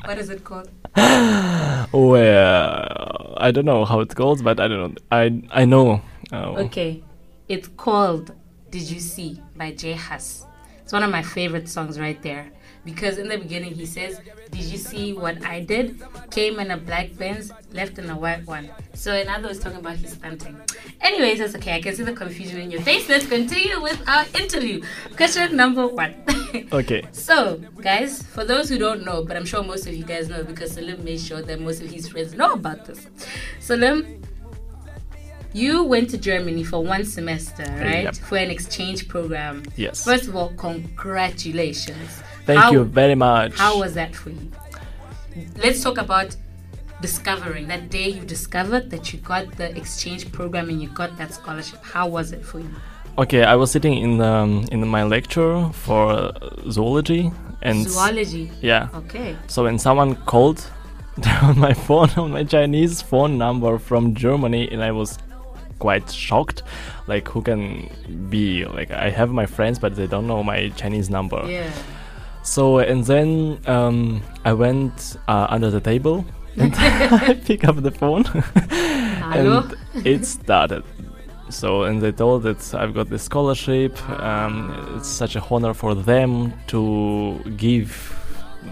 What 0.05 0.17
is 0.19 0.29
it 0.29 0.43
called? 0.45 0.69
Well, 1.91 3.33
I 3.37 3.51
don't 3.51 3.65
know 3.65 3.83
how 3.85 3.99
it 3.99 4.15
goes, 4.15 4.41
but 4.41 4.59
I 4.59 4.67
don't 4.67 4.93
know. 4.93 5.01
I 5.11 5.41
I 5.51 5.65
know. 5.65 6.01
Uh, 6.31 6.63
Okay, 6.65 7.03
it's 7.49 7.67
called 7.75 8.33
"Did 8.71 8.89
You 8.89 8.99
See" 8.99 9.41
by 9.57 9.71
J 9.71 9.93
Hus. 9.93 10.45
It's 10.81 10.93
one 10.93 11.03
of 11.03 11.11
my 11.11 11.21
favorite 11.21 11.67
songs 11.67 11.99
right 11.99 12.21
there 12.21 12.49
because 12.87 13.17
in 13.17 13.27
the 13.27 13.37
beginning 13.37 13.73
he 13.81 13.85
says, 13.85 14.13
"Did 14.49 14.63
you 14.71 14.77
see 14.77 15.07
what 15.23 15.43
I 15.43 15.59
did? 15.73 15.85
Came 16.31 16.55
in 16.63 16.71
a 16.71 16.77
black 16.77 17.07
Benz, 17.17 17.51
left 17.73 17.99
in 17.99 18.09
a 18.09 18.17
white 18.23 18.47
one." 18.47 18.69
So 18.93 19.13
in 19.13 19.27
other 19.27 19.49
words, 19.49 19.59
talking 19.59 19.79
about 19.79 19.97
his 19.97 20.13
stunting. 20.13 20.55
Anyways, 21.01 21.39
that's 21.39 21.55
okay. 21.59 21.73
I 21.75 21.81
can 21.81 21.93
see 21.95 22.03
the 22.03 22.13
confusion 22.23 22.61
in 22.61 22.71
your 22.71 22.81
face. 22.81 23.09
Let's 23.09 23.27
continue 23.27 23.81
with 23.81 23.99
our 24.07 24.25
interview. 24.41 24.81
Question 25.17 25.55
number 25.55 25.85
one. 25.85 26.15
Okay. 26.71 27.03
So, 27.11 27.61
guys, 27.81 28.23
for 28.23 28.43
those 28.45 28.69
who 28.69 28.77
don't 28.77 29.03
know, 29.03 29.23
but 29.23 29.35
I'm 29.37 29.45
sure 29.45 29.61
most 29.63 29.85
of 29.85 29.93
you 29.93 30.05
guys 30.05 30.29
know 30.29 30.43
because 30.45 30.71
Salim 30.71 31.03
made 31.03 31.19
sure 31.19 31.41
that 31.41 31.59
most 31.59 31.81
of 31.83 31.89
his 31.91 32.07
friends 32.07 32.33
know 32.33 32.53
about 32.53 32.85
this. 32.85 33.05
Salim, 33.59 34.23
you 35.53 35.83
went 35.83 36.09
to 36.11 36.17
Germany 36.17 36.63
for 36.63 36.83
one 36.83 37.03
semester, 37.03 37.63
right? 37.63 38.05
Yep. 38.05 38.15
For 38.15 38.37
an 38.37 38.49
exchange 38.49 39.07
program. 39.07 39.63
Yes. 39.75 40.03
First 40.03 40.27
of 40.29 40.35
all, 40.35 40.49
congratulations. 40.57 42.23
Thank 42.47 42.59
How- 42.59 42.71
you 42.71 42.83
very 42.83 43.15
much. 43.15 43.53
How 43.57 43.77
was 43.79 43.93
that 43.93 44.15
for 44.15 44.29
you? 44.29 44.51
Let's 45.63 45.83
talk 45.83 45.97
about 45.97 46.35
discovering 47.01 47.67
that 47.67 47.89
day 47.91 48.07
you 48.09 48.23
discovered 48.23 48.89
that 48.89 49.13
you 49.13 49.19
got 49.19 49.43
the 49.57 49.67
exchange 49.77 50.31
program 50.31 50.69
and 50.69 50.81
you 50.81 50.89
got 50.89 51.15
that 51.19 51.31
scholarship. 51.33 51.79
How 51.83 52.07
was 52.07 52.31
it 52.31 52.43
for 52.43 52.59
you? 52.59 52.71
okay, 53.19 53.43
I 53.43 53.55
was 53.55 53.71
sitting 53.71 53.95
in 54.05 54.21
um, 54.21 54.65
in 54.71 54.87
my 54.87 55.03
lecture 55.03 55.69
for 55.73 56.31
zoology 56.71 57.31
and 57.61 57.87
Zoology. 57.87 58.51
yeah. 58.61 58.89
Okay. 59.01 59.35
So 59.47 59.63
when 59.63 59.77
someone 59.79 60.15
called 60.25 60.59
on 61.41 61.57
my 61.59 61.73
phone, 61.73 62.09
on 62.17 62.31
my 62.39 62.43
Chinese 62.43 63.01
phone 63.01 63.37
number 63.37 63.77
from 63.79 64.13
Germany, 64.15 64.69
and 64.71 64.83
I 64.83 64.91
was 64.91 65.17
quite 65.79 66.09
shocked. 66.11 66.63
Like, 67.07 67.27
who 67.27 67.41
can 67.41 67.89
be? 68.29 68.65
Like, 68.65 68.91
I 68.91 69.09
have 69.09 69.31
my 69.31 69.45
friends, 69.45 69.79
but 69.79 69.95
they 69.95 70.07
don't 70.07 70.27
know 70.27 70.43
my 70.43 70.69
Chinese 70.69 71.09
number. 71.09 71.41
Yeah. 71.47 71.71
So 72.47 72.79
and 72.79 73.03
then 73.03 73.59
um, 73.67 74.23
I 74.45 74.53
went 74.53 75.17
uh, 75.27 75.47
under 75.49 75.69
the 75.69 75.81
table 75.81 76.25
and 76.57 76.73
I 76.77 77.33
pick 77.33 77.65
up 77.65 77.75
the 77.83 77.91
phone 77.91 78.25
and 78.71 79.75
it 80.05 80.25
started. 80.25 80.83
So 81.49 81.83
and 81.83 82.01
they 82.01 82.13
told 82.13 82.43
that 82.43 82.73
I've 82.73 82.93
got 82.93 83.09
the 83.09 83.19
scholarship. 83.19 83.93
Um, 84.21 84.95
it's 84.95 85.09
such 85.09 85.35
a 85.35 85.43
honor 85.49 85.73
for 85.73 85.93
them 85.93 86.53
to 86.67 87.37
give 87.57 88.16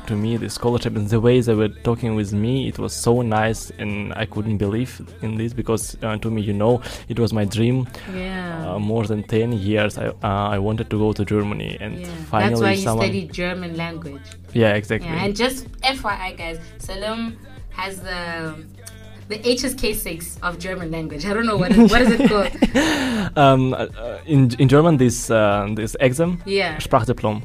to 0.07 0.15
me 0.15 0.37
the 0.37 0.49
scholarship 0.49 0.95
and 0.95 1.07
the 1.09 1.19
way 1.19 1.39
they 1.41 1.53
were 1.53 1.69
talking 1.69 2.15
with 2.15 2.33
me 2.33 2.67
it 2.67 2.77
was 2.79 2.93
so 2.93 3.21
nice 3.21 3.71
and 3.79 4.13
i 4.15 4.25
couldn't 4.25 4.57
believe 4.57 5.01
in 5.21 5.35
this 5.35 5.53
because 5.53 5.97
uh, 6.03 6.17
to 6.17 6.29
me 6.29 6.41
you 6.41 6.53
know 6.53 6.81
it 7.09 7.19
was 7.19 7.33
my 7.33 7.45
dream 7.45 7.87
yeah. 8.13 8.73
uh, 8.73 8.79
more 8.79 9.05
than 9.05 9.23
10 9.23 9.53
years 9.53 9.97
i 9.97 10.07
uh, 10.07 10.55
i 10.55 10.57
wanted 10.59 10.89
to 10.89 10.97
go 10.97 11.11
to 11.13 11.23
germany 11.25 11.77
and 11.79 11.99
yeah. 11.99 12.07
finally 12.29 12.51
That's 12.51 12.61
why 12.61 12.71
you 12.71 12.81
someone 12.83 13.05
studied 13.05 13.33
German 13.33 13.75
language. 13.77 14.21
yeah 14.53 14.73
exactly 14.73 15.09
Yeah, 15.09 15.23
and 15.25 15.35
just 15.35 15.67
FYI, 15.81 16.37
guys, 16.37 16.57
Salim 16.79 17.37
has 17.69 17.99
the 18.01 18.21
the 19.27 19.37
HSK6 19.39 20.37
of 20.43 20.59
German 20.59 20.91
language. 20.91 21.25
I 21.25 21.33
don't 21.33 21.47
know 21.47 21.57
what 21.57 21.71
is, 21.71 21.91
what 21.91 22.01
is 22.01 22.11
it 22.11 22.29
called. 22.29 23.37
um, 23.43 23.73
uh, 23.73 23.87
in 24.25 24.51
in 24.59 24.67
German, 24.69 24.97
this 24.97 25.17
uh, 25.31 25.67
this 25.75 25.95
exam 25.99 26.31
Yeah. 26.45 26.77
Sprachdiplom. 26.77 27.41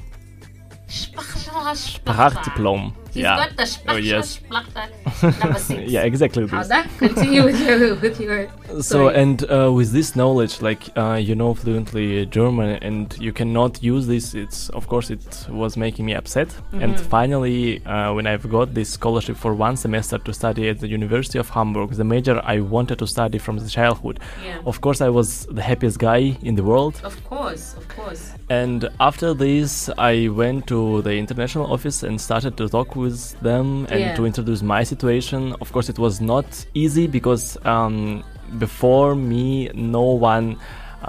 Sprachdiplom. 1.75 2.93
He's 3.13 3.23
yeah. 3.25 3.37
got 3.37 3.57
the 3.57 3.65
Sprache, 3.65 3.95
Oh, 3.95 3.97
yes. 3.97 4.39
Sprache 4.39 5.41
number 5.43 5.59
six. 5.59 5.91
yeah, 5.91 6.03
exactly 6.03 6.47
How's 6.47 6.69
this. 6.69 6.69
that? 6.69 6.89
Continue 6.99 7.45
with 7.45 7.61
your 7.61 7.95
with 8.05 8.21
your. 8.21 8.49
So 8.83 9.09
and 9.09 9.43
uh, 9.51 9.71
with 9.73 9.91
this 9.93 10.15
knowledge, 10.15 10.63
like 10.63 10.83
uh, 10.97 11.15
you 11.15 11.35
know 11.35 11.55
fluently 11.55 12.27
German, 12.27 12.79
and 12.83 13.17
you 13.19 13.33
cannot 13.33 13.83
use 13.83 14.07
this. 14.07 14.35
It's 14.35 14.69
of 14.71 14.87
course 14.89 15.11
it 15.11 15.47
was 15.51 15.77
making 15.77 16.07
me 16.07 16.15
upset. 16.15 16.49
And 16.73 16.95
Mhm. 16.95 17.01
finally, 17.17 17.85
uh, 17.87 18.13
when 18.15 18.27
I've 18.27 18.49
got 18.49 18.75
this 18.75 18.91
scholarship 18.91 19.37
for 19.37 19.55
one 19.55 19.77
semester 19.77 20.19
to 20.19 20.33
study 20.33 20.69
at 20.69 20.79
the 20.81 20.89
University 20.89 21.39
of 21.39 21.49
Hamburg, 21.51 21.91
the 21.91 22.05
major 22.05 22.41
I 22.45 22.61
wanted 22.61 22.99
to 23.01 23.07
study 23.07 23.39
from 23.39 23.59
the 23.59 23.69
childhood. 23.69 24.21
yeah. 24.45 24.59
Of 24.71 24.81
course, 24.81 25.01
I 25.01 25.09
was 25.09 25.47
the 25.51 25.63
happiest 25.63 25.99
guy 25.99 26.37
in 26.43 26.55
the 26.55 26.63
world. 26.63 27.01
Of 27.05 27.17
course, 27.29 27.75
of 27.77 27.87
course. 27.97 28.23
And 28.49 28.89
after 28.99 29.35
this, 29.35 29.89
I 29.99 30.29
went 30.29 30.67
to 30.69 31.03
the 31.03 31.15
international 31.15 31.67
office 31.73 32.03
and 32.03 32.21
started 32.21 32.57
to 32.57 32.69
talk 32.69 32.97
with 33.01 33.39
them 33.41 33.87
and 33.91 34.01
Yeah. 34.01 34.15
to 34.19 34.23
introduce 34.31 34.63
my 34.63 34.83
situation. 34.85 35.41
Of 35.61 35.73
course, 35.73 35.89
it 35.95 35.99
was 35.99 36.21
not 36.21 36.47
easy 36.75 37.07
because 37.19 37.45
um, 37.75 38.23
before 38.59 39.15
me, 39.33 39.71
no 39.75 40.03
one 40.33 40.47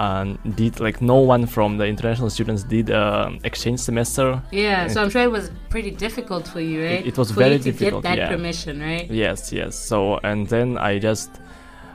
um, 0.04 0.38
did 0.60 0.80
like 0.80 0.98
no 1.02 1.18
one 1.34 1.44
from 1.46 1.76
the 1.76 1.86
international 1.86 2.30
students 2.30 2.62
did 2.64 2.90
uh, 2.90 3.30
exchange 3.44 3.78
semester. 3.80 4.40
Yeah, 4.50 4.88
so 4.88 5.02
I'm 5.02 5.10
sure 5.10 5.22
it 5.22 5.30
was 5.30 5.50
pretty 5.68 5.90
difficult 6.06 6.48
for 6.48 6.60
you, 6.60 6.78
right? 6.82 7.06
it 7.06 7.16
was 7.18 7.28
for 7.30 7.40
very 7.40 7.52
you 7.56 7.58
to 7.58 7.72
difficult, 7.72 8.02
get 8.02 8.08
that 8.08 8.18
yeah. 8.18 8.28
permission, 8.34 8.80
right? 8.80 9.06
Yes, 9.10 9.52
yes. 9.52 9.72
So 9.76 10.18
and 10.30 10.46
then 10.48 10.78
I 10.78 10.98
just. 10.98 11.30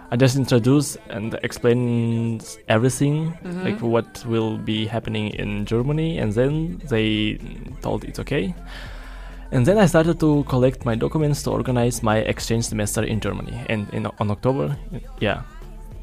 I 0.10 0.16
just 0.16 0.38
introduced 0.38 0.96
and 1.10 1.38
explained 1.44 2.42
everything, 2.70 3.34
Mhm. 3.44 3.64
like 3.66 3.82
what 3.82 4.24
will 4.26 4.58
be 4.58 4.86
happening 4.88 5.26
in 5.44 5.66
Germany, 5.66 6.18
and 6.22 6.32
then 6.32 6.80
they 6.90 7.38
told 7.82 8.06
it's 8.06 8.18
okay. 8.20 8.54
And 9.52 9.66
then 9.66 9.78
I 9.78 9.86
started 9.86 10.20
to 10.20 10.44
collect 10.44 10.86
my 10.86 10.96
documents 10.96 11.44
to 11.44 11.52
organize 11.52 12.04
my 12.04 12.18
exchange 12.18 12.66
semester 12.66 13.04
in 13.04 13.20
Germany. 13.20 13.58
And 13.70 13.88
in 13.94 14.06
on 14.20 14.30
October, 14.32 14.78
yeah, 15.20 15.44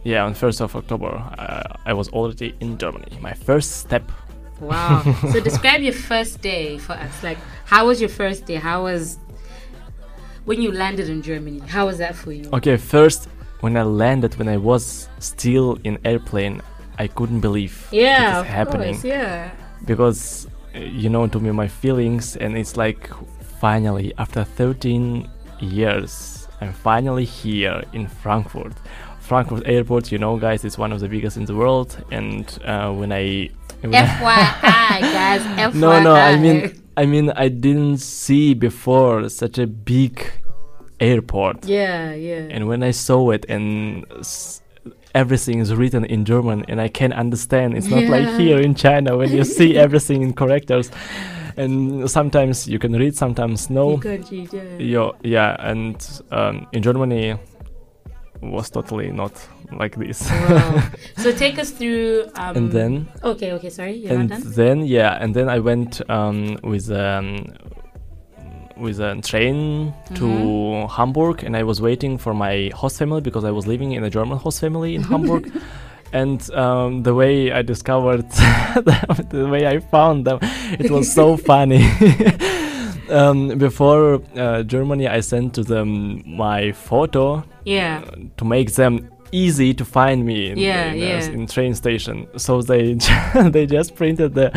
yeah, 0.05 0.25
on 0.25 0.35
first 0.35 0.61
of 0.61 0.75
October, 0.75 1.09
uh, 1.39 1.77
I 1.87 1.93
was 1.93 2.09
already 2.09 2.55
in 2.61 2.79
Germany. 2.79 3.19
My 3.21 3.35
first 3.35 3.79
step. 3.81 4.11
Wow. 4.61 5.03
so 5.33 5.41
describe 5.41 5.83
your 5.83 5.93
first 5.93 6.41
day 6.41 6.79
for 6.79 6.93
us. 6.93 7.23
Like, 7.23 7.39
how 7.67 7.87
was 7.87 8.01
your 8.01 8.11
first 8.11 8.47
day? 8.47 8.55
How 8.57 8.85
was 8.85 9.19
when 10.45 10.61
you 10.63 10.73
landed 10.73 11.09
in 11.09 11.23
Germany? 11.23 11.61
How 11.61 11.87
was 11.87 11.99
that 11.99 12.15
for 12.15 12.33
you? 12.33 12.49
Okay, 12.53 12.77
first 12.77 13.29
when 13.61 13.77
I 13.77 13.83
landed, 13.83 14.37
when 14.37 14.49
I 14.49 14.57
was 14.59 15.09
still 15.19 15.79
in 15.85 15.99
airplane, 16.05 16.61
I 16.99 17.07
couldn't 17.09 17.41
believe 17.41 17.89
Yeah, 17.91 18.39
it 18.39 18.43
is 18.43 18.47
happening 18.47 18.95
course. 18.95 19.05
Yeah. 19.05 19.51
because 19.87 20.47
you 20.75 21.09
know 21.09 21.27
to 21.27 21.41
me 21.41 21.51
my 21.53 21.69
feelings, 21.69 22.37
and 22.37 22.57
it's 22.57 22.77
like 22.77 23.09
finally 23.61 24.13
after 24.19 24.45
13 24.45 25.29
years, 25.61 26.49
I'm 26.61 26.73
finally 26.73 27.25
here 27.25 27.83
in 27.93 28.09
Frankfurt. 28.09 28.75
Frankfurt 29.21 29.63
Airport, 29.67 30.13
you 30.13 30.19
know, 30.19 30.37
guys, 30.37 30.65
it's 30.67 30.77
one 30.77 30.93
of 30.93 31.01
the 31.01 31.09
biggest 31.09 31.37
in 31.39 31.47
the 31.47 31.55
world. 31.55 31.97
And 32.11 32.47
uh, 32.65 32.93
when 32.93 33.11
I, 33.11 33.49
when 33.81 33.95
I- 33.95 34.07
FYI, 34.07 35.01
guys. 35.01 35.41
FYI. 35.73 35.75
no, 35.75 36.03
no, 36.03 36.15
I 36.15 36.37
mean, 36.37 36.83
I 36.97 37.07
mean, 37.07 37.31
I 37.31 37.49
didn't 37.49 37.99
see 37.99 38.53
before 38.53 39.29
such 39.31 39.57
a 39.59 39.67
big 39.67 40.31
airport. 41.01 41.65
Yeah, 41.67 42.13
yeah. 42.15 42.47
And 42.51 42.69
when 42.69 42.83
I 42.83 42.91
saw 42.91 43.31
it, 43.31 43.47
and 43.49 44.05
s- 44.21 44.61
everything 45.15 45.61
is 45.61 45.73
written 45.75 46.05
in 46.05 46.25
German, 46.25 46.65
and 46.69 46.81
I 46.81 46.89
can 46.89 47.13
understand. 47.13 47.77
It's 47.77 47.87
not 47.89 48.05
like 48.05 48.29
here 48.41 48.59
in 48.61 48.75
China 48.75 49.17
when 49.17 49.31
you 49.33 49.45
see 49.45 49.77
everything 49.85 50.23
in 50.23 50.33
characters, 50.35 50.91
and 51.57 52.11
sometimes 52.11 52.67
you 52.69 52.79
can 52.79 52.93
read, 52.93 53.17
sometimes 53.17 53.71
no. 53.71 53.93
You 53.93 54.01
can't 54.01 54.29
cheat, 54.29 54.53
yeah. 54.79 55.11
Yeah, 55.23 55.57
and 55.59 56.21
um, 56.31 56.67
in 56.73 56.83
Germany 56.83 57.37
was 58.43 58.71
totally 58.71 59.11
not 59.11 59.33
like 59.73 59.97
this. 59.97 60.29
Wow. 60.31 60.83
so 61.17 61.33
take 61.33 61.59
us 61.59 61.71
through. 61.71 62.27
Um, 62.35 62.57
and 62.57 62.73
then, 62.73 63.09
Okay, 63.23 63.53
okay, 63.53 63.71
sorry, 63.71 63.93
you're 63.93 64.13
and 64.13 64.31
not 64.31 64.43
done. 64.43 64.53
then, 64.53 64.87
yeah, 64.87 65.17
and 65.21 65.35
then 65.35 65.49
I 65.49 65.61
went 65.61 66.03
um, 66.11 66.59
with 66.63 66.91
um, 66.91 67.47
with 68.77 69.01
a 69.01 69.21
train 69.23 69.95
to 70.15 70.25
Mm-hmm. 70.25 70.93
Hamburg, 70.97 71.45
and 71.45 71.57
I 71.57 71.63
was 71.63 71.81
waiting 71.81 72.19
for 72.19 72.35
my 72.35 72.71
host 72.75 72.99
family 72.99 73.21
because 73.21 73.45
I 73.45 73.51
was 73.51 73.67
living 73.67 73.93
in 73.93 74.05
a 74.05 74.11
German 74.11 74.39
host 74.39 74.61
family 74.61 74.95
in 74.95 75.03
Hamburg. 75.13 75.51
And 76.13 76.49
um, 76.53 77.03
the 77.03 77.13
way 77.15 77.51
I 77.51 77.63
discovered, 77.63 78.29
them, 78.31 79.27
the 79.31 79.49
way 79.51 79.67
I 79.67 79.81
found 79.81 80.27
them, 80.27 80.39
it 80.79 80.91
was 80.91 81.13
so 81.13 81.37
funny. 81.51 81.85
um, 83.11 83.59
before 83.59 84.23
uh, 84.37 84.63
Germany, 84.63 85.09
I 85.09 85.21
sent 85.21 85.55
to 85.55 85.63
them 85.65 86.23
my 86.27 86.73
photo 86.73 87.45
Yeah. 87.65 88.05
to 88.37 88.45
make 88.45 88.75
them 88.75 89.11
easy 89.35 89.75
to 89.75 89.85
find 89.85 90.25
me 90.25 90.51
in, 90.51 90.59
Yeah, 90.59 90.93
in, 90.93 90.99
yeah. 90.99 91.31
in 91.37 91.47
train 91.47 91.75
station. 91.75 92.17
So 92.37 92.63
they 92.63 92.95
they 93.55 93.67
just 93.67 93.95
printed 93.97 94.35
the 94.35 94.49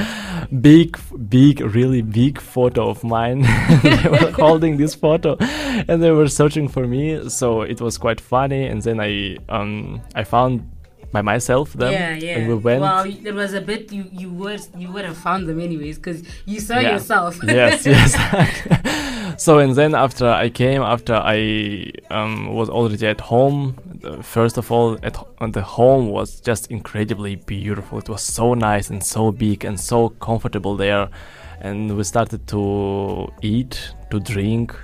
big, 0.62 0.98
big, 1.30 1.62
really 1.76 2.02
big 2.02 2.40
photo 2.40 2.90
of 2.90 3.04
mine. 3.04 3.42
they 3.84 4.10
were 4.10 4.32
holding 4.46 4.78
this 4.78 4.96
photo, 4.96 5.36
and 5.90 6.02
they 6.04 6.12
were 6.12 6.30
searching 6.30 6.68
for 6.70 6.86
me. 6.88 7.30
So 7.30 7.62
it 7.74 7.80
was 7.82 7.98
quite 7.98 8.22
funny. 8.22 8.64
And 8.72 8.82
then 8.82 9.00
I 9.00 9.38
um 9.50 10.02
I 10.16 10.24
found 10.24 10.54
by 11.14 11.22
myself 11.22 11.68
them, 11.74 11.92
yeah, 11.94 12.14
yeah. 12.16 12.36
and 12.38 12.48
we 12.50 12.56
went. 12.68 12.82
Well, 12.82 13.06
there 13.26 13.34
was 13.44 13.54
a 13.54 13.62
bit 13.62 13.92
you 13.98 14.04
you 14.22 14.30
would 14.42 14.62
you 14.78 14.90
would 14.94 15.06
have 15.06 15.18
found 15.18 15.48
them 15.50 15.60
anyways 15.60 15.96
because 15.98 16.20
you 16.46 16.60
saw 16.60 16.80
Yeah. 16.80 16.92
yourself. 16.94 17.40
yes, 17.44 17.86
yes. 17.86 18.12
so 19.46 19.60
and 19.60 19.74
then 19.76 19.96
after 19.96 20.28
I 20.46 20.50
came, 20.50 20.82
after 20.82 21.16
I 21.38 21.92
um, 22.10 22.54
was 22.60 22.70
already 22.70 23.08
at 23.08 23.22
home, 23.22 23.76
the, 24.02 24.24
first 24.24 24.58
of 24.58 24.72
all, 24.72 24.98
at 25.04 25.18
uh, 25.40 25.48
the 25.48 25.62
home 25.62 26.10
was 26.10 26.40
just 26.40 26.72
incredibly 26.72 27.36
beautiful. 27.36 28.00
It 28.00 28.10
was 28.10 28.24
so 28.24 28.54
nice 28.54 28.90
and 28.90 29.04
so 29.04 29.32
big 29.32 29.66
and 29.66 29.80
so 29.80 30.10
comfortable 30.10 30.76
there, 30.76 31.10
and 31.62 31.96
we 31.96 32.04
started 32.04 32.48
to 32.48 33.32
eat, 33.42 33.94
to 34.12 34.20
drink. 34.20 34.76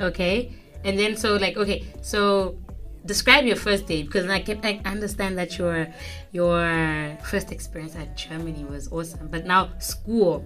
Okay, 0.00 0.52
and 0.84 0.98
then 0.98 1.16
so 1.16 1.36
like 1.36 1.56
okay, 1.56 1.84
so 2.02 2.56
describe 3.06 3.44
your 3.44 3.56
first 3.56 3.86
day 3.86 4.02
because 4.02 4.28
I 4.28 4.40
can 4.40 4.60
I 4.64 4.80
understand 4.84 5.38
that 5.38 5.58
your 5.58 5.88
your 6.32 7.16
first 7.24 7.52
experience 7.52 7.96
at 7.96 8.16
Germany 8.16 8.64
was 8.64 8.88
awesome, 8.92 9.28
but 9.28 9.46
now 9.46 9.70
school, 9.78 10.44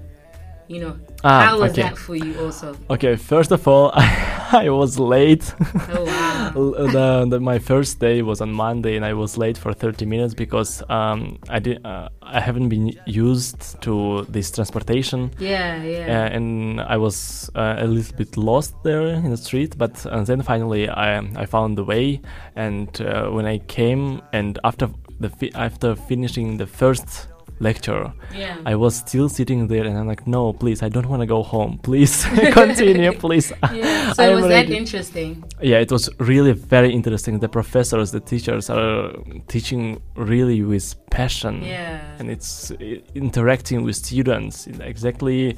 you 0.73 0.81
know, 0.81 0.95
Ah, 1.25 1.47
how 1.47 1.61
was 1.61 1.73
okay. 1.73 1.83
that 1.83 1.97
for 1.99 2.17
you 2.17 2.33
also? 2.45 2.75
Okay, 2.91 3.17
first 3.17 3.53
of 3.53 3.67
all, 3.69 3.91
I 4.65 4.69
was 4.71 4.99
late. 4.99 5.55
Oh 5.95 6.05
wow. 6.05 6.29
The, 6.93 7.27
the, 7.31 7.41
my 7.41 7.59
first 7.59 7.99
day 8.01 8.21
was 8.23 8.41
on 8.41 8.53
Monday, 8.53 8.97
and 8.97 9.05
I 9.05 9.15
was 9.15 9.39
late 9.39 9.57
for 9.57 9.73
30 9.73 10.05
minutes 10.07 10.35
because 10.35 10.83
um, 10.91 11.39
I 11.49 11.59
did 11.61 11.85
uh, 11.87 12.09
I 12.23 12.41
haven't 12.41 12.69
been 12.69 12.93
used 13.07 13.81
to 13.83 14.27
this 14.29 14.51
transportation, 14.51 15.31
Yeah, 15.39 15.79
uh, 15.81 15.85
yeah. 15.87 16.37
and 16.37 16.81
I 16.81 16.97
was 16.99 17.51
uh, 17.55 17.77
a 17.79 17.87
little 17.87 18.17
bit 18.17 18.37
lost 18.37 18.75
there 18.85 19.07
in 19.07 19.31
the 19.31 19.37
street. 19.37 19.79
But 19.79 20.05
uh, 20.07 20.25
then 20.25 20.43
finally 20.43 20.89
I 20.89 21.19
I 21.43 21.47
found 21.47 21.79
the 21.79 21.85
way, 21.85 22.21
and 22.57 22.89
uh, 23.01 23.31
when 23.31 23.47
I 23.47 23.59
came 23.67 24.21
and 24.33 24.59
after 24.65 24.89
the 25.21 25.31
fi- 25.31 25.53
after 25.55 25.95
finishing 25.95 26.59
the 26.59 26.67
first 26.67 27.29
lecture, 27.63 28.13
yeah. 28.35 28.57
I 28.67 28.75
was 28.75 28.97
still 28.97 29.29
sitting 29.29 29.69
there, 29.69 29.85
and 29.87 29.97
I'm 29.99 30.07
like, 30.07 30.27
no, 30.27 30.53
please, 30.53 30.83
I 30.83 30.89
don't 30.89 31.09
want 31.09 31.21
to 31.23 31.27
go 31.27 31.43
home. 31.43 31.79
Please 31.83 32.25
continue, 32.53 33.13
please. 33.25 33.53
yeah. 33.73 34.13
So 34.15 34.35
was 34.37 34.49
that 34.49 34.69
interesting? 34.71 35.45
Yeah, 35.63 35.79
it 35.79 35.91
was 35.91 36.11
really 36.19 36.53
very 36.53 36.93
interesting. 36.93 37.39
The 37.39 37.49
professors, 37.49 38.11
the 38.11 38.21
teachers 38.21 38.69
are 38.71 39.13
teaching 39.49 40.03
really 40.17 40.63
with 40.63 40.95
passion. 41.11 41.63
Yeah. 41.63 42.01
And 42.19 42.31
it's 42.31 42.71
interacting 43.15 43.85
with 43.85 43.97
students 43.97 44.67
in 44.67 44.81
exactly 44.83 45.57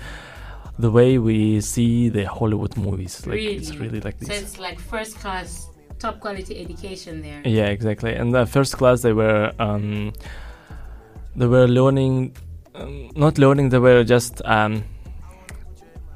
the 0.78 0.90
way 0.90 1.18
we 1.18 1.60
see 1.60 2.08
the 2.08 2.24
Hollywood 2.24 2.76
movies. 2.76 3.26
Like 3.26 3.38
it's 3.40 3.70
Really? 3.70 3.86
really 3.86 4.00
like 4.00 4.16
So 4.20 4.26
this. 4.26 4.42
it's 4.42 4.58
like 4.58 4.78
first 4.80 5.14
class, 5.20 5.68
top 6.00 6.18
quality 6.20 6.60
education 6.60 7.22
there. 7.22 7.40
Yeah, 7.44 7.66
exactly. 7.76 8.12
And 8.14 8.34
the 8.34 8.44
first 8.46 8.76
class, 8.76 9.02
they 9.02 9.12
were 9.12 9.52
um, 9.60 10.12
they 11.36 11.46
were 11.46 11.66
learning, 11.66 12.36
um, 12.74 13.10
not 13.16 13.38
learning. 13.38 13.68
They 13.70 13.78
were 13.78 14.04
just 14.04 14.42
um, 14.44 14.84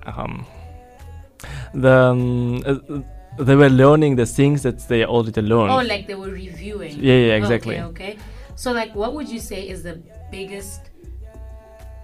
um, 0.06 0.46
the 1.74 1.92
um, 1.92 2.62
uh, 2.66 3.00
they 3.42 3.54
were 3.56 3.68
learning 3.68 4.16
the 4.16 4.26
things 4.26 4.62
that 4.62 4.78
they 4.88 5.04
already 5.04 5.42
learned. 5.42 5.72
Oh, 5.72 5.86
like 5.86 6.06
they 6.06 6.14
were 6.14 6.30
reviewing. 6.30 6.92
Yeah, 7.00 7.14
yeah, 7.14 7.34
exactly. 7.34 7.78
Okay, 7.78 8.12
okay. 8.12 8.18
So, 8.56 8.72
like, 8.72 8.94
what 8.94 9.14
would 9.14 9.28
you 9.28 9.38
say 9.38 9.68
is 9.68 9.82
the 9.82 10.00
biggest 10.30 10.90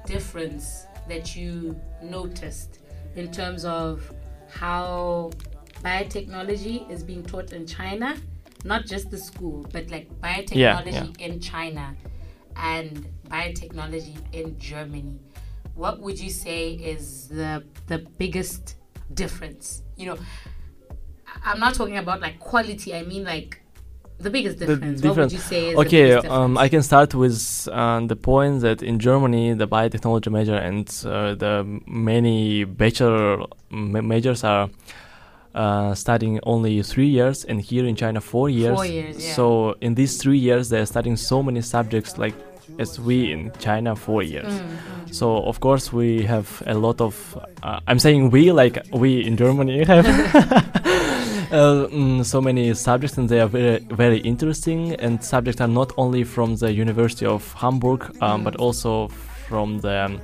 difference 0.07 0.87
that 1.09 1.35
you 1.35 1.81
noticed 2.03 2.79
in 3.17 3.31
terms 3.31 3.65
of 3.65 4.13
how 4.49 5.31
biotechnology 5.83 6.89
is 6.89 7.03
being 7.03 7.23
taught 7.25 7.53
in 7.53 7.67
China? 7.67 8.17
Not 8.65 8.87
just 8.87 9.11
the 9.11 9.19
school, 9.19 9.67
but 9.73 9.91
like 9.91 10.09
biotechnology 10.21 11.21
in 11.21 11.39
China 11.41 11.95
and 12.57 13.07
biotechnology 13.29 14.17
in 14.33 14.59
Germany. 14.59 15.19
What 15.75 16.01
would 16.01 16.19
you 16.19 16.31
say 16.31 16.73
is 16.73 17.29
the 17.29 17.65
the 17.87 17.99
biggest 18.19 18.77
difference? 19.13 19.83
You 19.97 20.07
know, 20.07 20.19
I'm 21.45 21.61
not 21.61 21.75
talking 21.75 21.97
about 21.99 22.21
like 22.21 22.39
quality. 22.39 22.95
I 22.95 23.03
mean 23.03 23.25
like 23.25 23.61
the 24.19 24.31
biggest 24.31 24.59
The 24.59 24.77
difference. 24.77 25.03
What 25.03 25.17
would 25.17 25.33
you 25.33 25.39
say 25.39 25.71
is 25.71 25.79
Okay, 25.79 26.15
um, 26.15 26.57
I 26.57 26.69
can 26.69 26.83
start 26.83 27.15
with 27.15 27.69
uh, 27.71 28.01
the 28.07 28.17
point 28.17 28.61
that 28.63 28.83
in 28.83 28.99
Germany 28.99 29.55
the 29.55 29.67
biotechnology 29.67 30.31
major 30.31 30.55
and 30.55 30.89
uh, 31.05 31.35
the 31.35 31.81
many 31.87 32.65
bachelor 32.65 33.45
ma- 33.71 34.01
majors 34.01 34.45
are 34.45 34.71
uh, 35.55 35.95
studying 35.95 36.41
only 36.45 36.83
three 36.83 37.09
years, 37.09 37.45
and 37.45 37.61
here 37.61 37.87
in 37.87 37.97
China 37.97 38.21
four 38.21 38.49
years. 38.51 38.77
Four 38.77 38.87
years, 38.87 39.25
yeah. 39.27 39.35
So 39.35 39.75
in 39.81 39.95
these 39.95 40.17
three 40.17 40.39
years, 40.39 40.69
they 40.69 40.79
are 40.81 40.87
studying 40.87 41.17
so 41.17 41.43
many 41.43 41.63
subjects 41.63 42.19
like 42.19 42.35
as 42.79 42.99
we 42.99 43.31
in 43.33 43.53
China 43.59 43.95
four 43.95 44.23
years. 44.23 44.53
Mm, 44.53 45.15
So 45.15 45.45
of 45.45 45.61
course 45.61 45.93
we 45.93 46.25
have 46.25 46.63
a 46.67 46.75
lot 46.75 47.01
of. 47.01 47.15
Uh, 47.63 47.81
I'm 47.87 47.99
saying 47.99 48.31
we 48.31 48.53
like 48.53 48.79
we 48.93 49.25
in 49.25 49.37
Germany 49.37 49.85
have 49.95 50.07
uh, 51.53 51.87
mm, 51.89 52.25
so 52.25 52.41
many 52.41 52.75
subjects, 52.75 53.19
and 53.19 53.29
they 53.29 53.41
are 53.41 53.49
very 53.49 53.79
very 53.91 54.19
interesting. 54.19 54.95
And 54.95 55.23
subjects 55.23 55.61
are 55.61 55.69
not 55.69 55.93
only 55.97 56.25
from 56.25 56.57
the 56.57 56.73
University 56.73 57.27
of 57.27 57.53
Hamburg, 57.53 58.01
um, 58.21 58.43
but 58.45 58.57
also 58.57 59.09
from 59.49 59.79
the 59.81 60.05
um, 60.07 60.21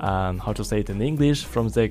um, 0.00 0.38
how 0.38 0.52
to 0.52 0.64
say 0.64 0.80
it 0.80 0.90
in 0.90 1.00
English 1.02 1.44
from 1.44 1.68
the 1.70 1.90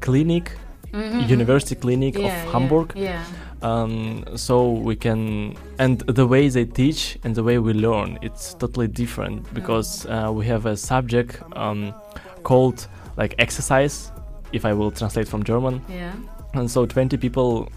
clinic, 0.00 0.52
mhm, 0.94 1.28
University 1.28 1.74
Clinic 1.74 2.14
yeah, 2.16 2.26
of 2.26 2.52
Hamburg. 2.52 2.92
Yeah. 2.96 3.22
Um, 3.62 4.24
so 4.36 4.70
we 4.88 4.94
can 4.96 5.56
and 5.78 5.98
the 6.00 6.26
way 6.26 6.48
they 6.50 6.66
teach 6.66 7.18
and 7.24 7.34
the 7.34 7.42
way 7.42 7.58
we 7.58 7.72
learn 7.72 8.18
it's 8.20 8.52
totally 8.54 8.88
different 8.88 9.42
because 9.54 10.04
uh, 10.06 10.30
we 10.34 10.44
have 10.46 10.66
a 10.66 10.76
subject 10.76 11.40
um, 11.56 11.94
called 12.42 12.86
like 13.16 13.34
exercise 13.38 14.12
if 14.52 14.64
i 14.66 14.72
will 14.74 14.90
translate 14.90 15.26
from 15.28 15.42
german 15.44 15.80
Yeah. 15.88 16.12
and 16.52 16.70
so 16.70 16.84
20 16.84 17.16
people 17.16 17.68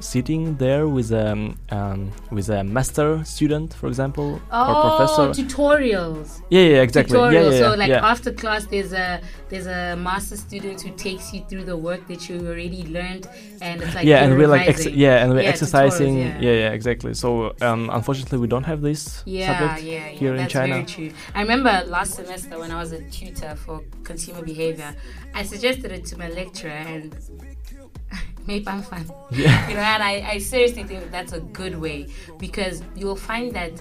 sitting 0.00 0.56
there 0.56 0.88
with 0.88 1.12
a 1.12 1.32
um, 1.32 1.56
um, 1.70 2.10
with 2.30 2.48
a 2.48 2.64
master 2.64 3.22
student 3.24 3.74
for 3.74 3.86
example 3.86 4.40
Oh, 4.50 4.64
or 4.70 4.96
professor 4.96 5.42
tutorials. 5.42 6.40
yeah 6.50 6.62
yeah 6.62 6.82
exactly 6.82 7.16
Tutorials. 7.18 7.32
yeah, 7.32 7.40
yeah, 7.42 7.50
yeah, 7.50 7.58
so 7.72 7.74
like 7.82 7.88
yeah. 7.90 8.10
after 8.12 8.32
class, 8.32 8.64
there's 8.66 8.92
a 8.92 9.20
there's 9.50 9.66
a 9.66 9.96
master 9.96 10.36
student 10.36 10.80
who 10.80 10.90
takes 11.06 11.32
you 11.34 11.40
through 11.48 11.64
the 11.64 11.76
work 11.76 12.06
that 12.08 12.28
you 12.28 12.36
already 12.48 12.82
learned, 12.84 13.28
and 13.60 13.82
it's 13.82 13.94
like 13.94 14.06
yeah, 14.06 14.24
and 14.24 14.36
we're 14.38 14.46
like 14.56 14.68
ex- 14.68 14.86
yeah, 14.86 15.22
and 15.22 15.32
we're 15.34 15.40
exercising. 15.52 16.14
tutorials, 16.16 16.42
yeah. 16.42 16.52
yeah. 16.62 16.78
exactly. 16.78 17.12
So 17.14 17.28
um, 17.60 17.90
unfortunately, 17.92 18.38
we 18.38 18.46
don't 18.54 18.64
have 18.72 18.80
this 18.80 19.22
Yeah, 19.26 19.58
subject 19.58 19.86
yeah, 19.86 19.92
yeah. 19.92 20.08
here 20.20 20.30
in 20.30 20.42
That's 20.42 20.52
China. 20.52 20.74
very 20.74 20.86
true. 20.86 21.10
I 21.34 21.40
remember 21.42 21.72
last 21.86 22.14
semester 22.14 22.58
when 22.58 22.70
I 22.70 22.78
was 22.80 22.92
a 22.92 23.02
tutor 23.10 23.54
for 23.64 23.82
consumer 24.04 24.42
behavior, 24.42 24.94
I 25.34 25.42
suggested 25.42 25.90
it 25.92 26.04
to 26.10 26.16
my 26.16 26.28
lecturer 26.28 26.70
and 26.94 27.14
made 28.46 28.64
fun 28.64 28.82
fun. 28.82 29.10
Yeah. 29.30 29.68
You 29.68 29.74
know, 29.74 29.80
and 29.80 30.02
I, 30.02 30.30
I 30.32 30.38
seriously 30.38 30.84
think 30.84 31.10
that's 31.10 31.32
a 31.32 31.40
good 31.40 31.78
way 31.78 32.08
because 32.38 32.82
you'll 32.96 33.16
find 33.16 33.52
that 33.52 33.72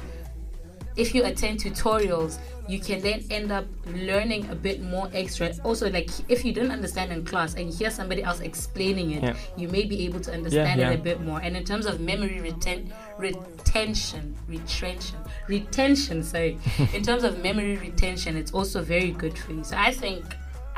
if 0.96 1.16
you 1.16 1.24
attend 1.24 1.60
tutorials, 1.60 2.40
you 2.68 2.80
can 2.80 3.02
then 3.02 3.24
end 3.32 3.52
up 3.52 3.66
learning 3.88 4.48
a 4.50 4.56
bit 4.56 4.82
more 4.82 5.10
extra. 5.14 5.52
Also, 5.64 5.90
like 5.90 6.10
if 6.28 6.44
you 6.44 6.54
don't 6.54 6.72
understand 6.72 7.12
in 7.12 7.24
class 7.26 7.56
and 7.56 7.72
you 7.72 7.76
hear 7.76 7.90
somebody 7.90 8.22
else 8.22 8.42
explaining 8.42 9.12
it, 9.12 9.24
Yeah. 9.24 9.36
you 9.58 9.70
may 9.70 9.86
be 9.86 10.06
able 10.06 10.20
to 10.20 10.32
understand 10.34 10.80
yeah. 10.80 10.92
it 10.92 11.00
a 11.00 11.02
bit 11.02 11.22
more. 11.22 11.40
And 11.40 11.56
in 11.56 11.64
terms 11.64 11.86
of 11.86 12.00
memory 12.02 12.42
reten- 12.44 12.92
retention, 13.18 14.36
retention, 14.48 15.18
retention, 15.48 16.22
sorry, 16.24 16.60
in 16.94 17.02
terms 17.02 17.24
of 17.24 17.42
memory 17.42 17.78
retention, 17.78 18.36
it's 18.36 18.52
also 18.52 18.82
very 18.82 19.12
good 19.12 19.38
for 19.38 19.54
you. 19.54 19.64
So 19.64 19.76
I 19.78 19.92
think. 19.92 20.26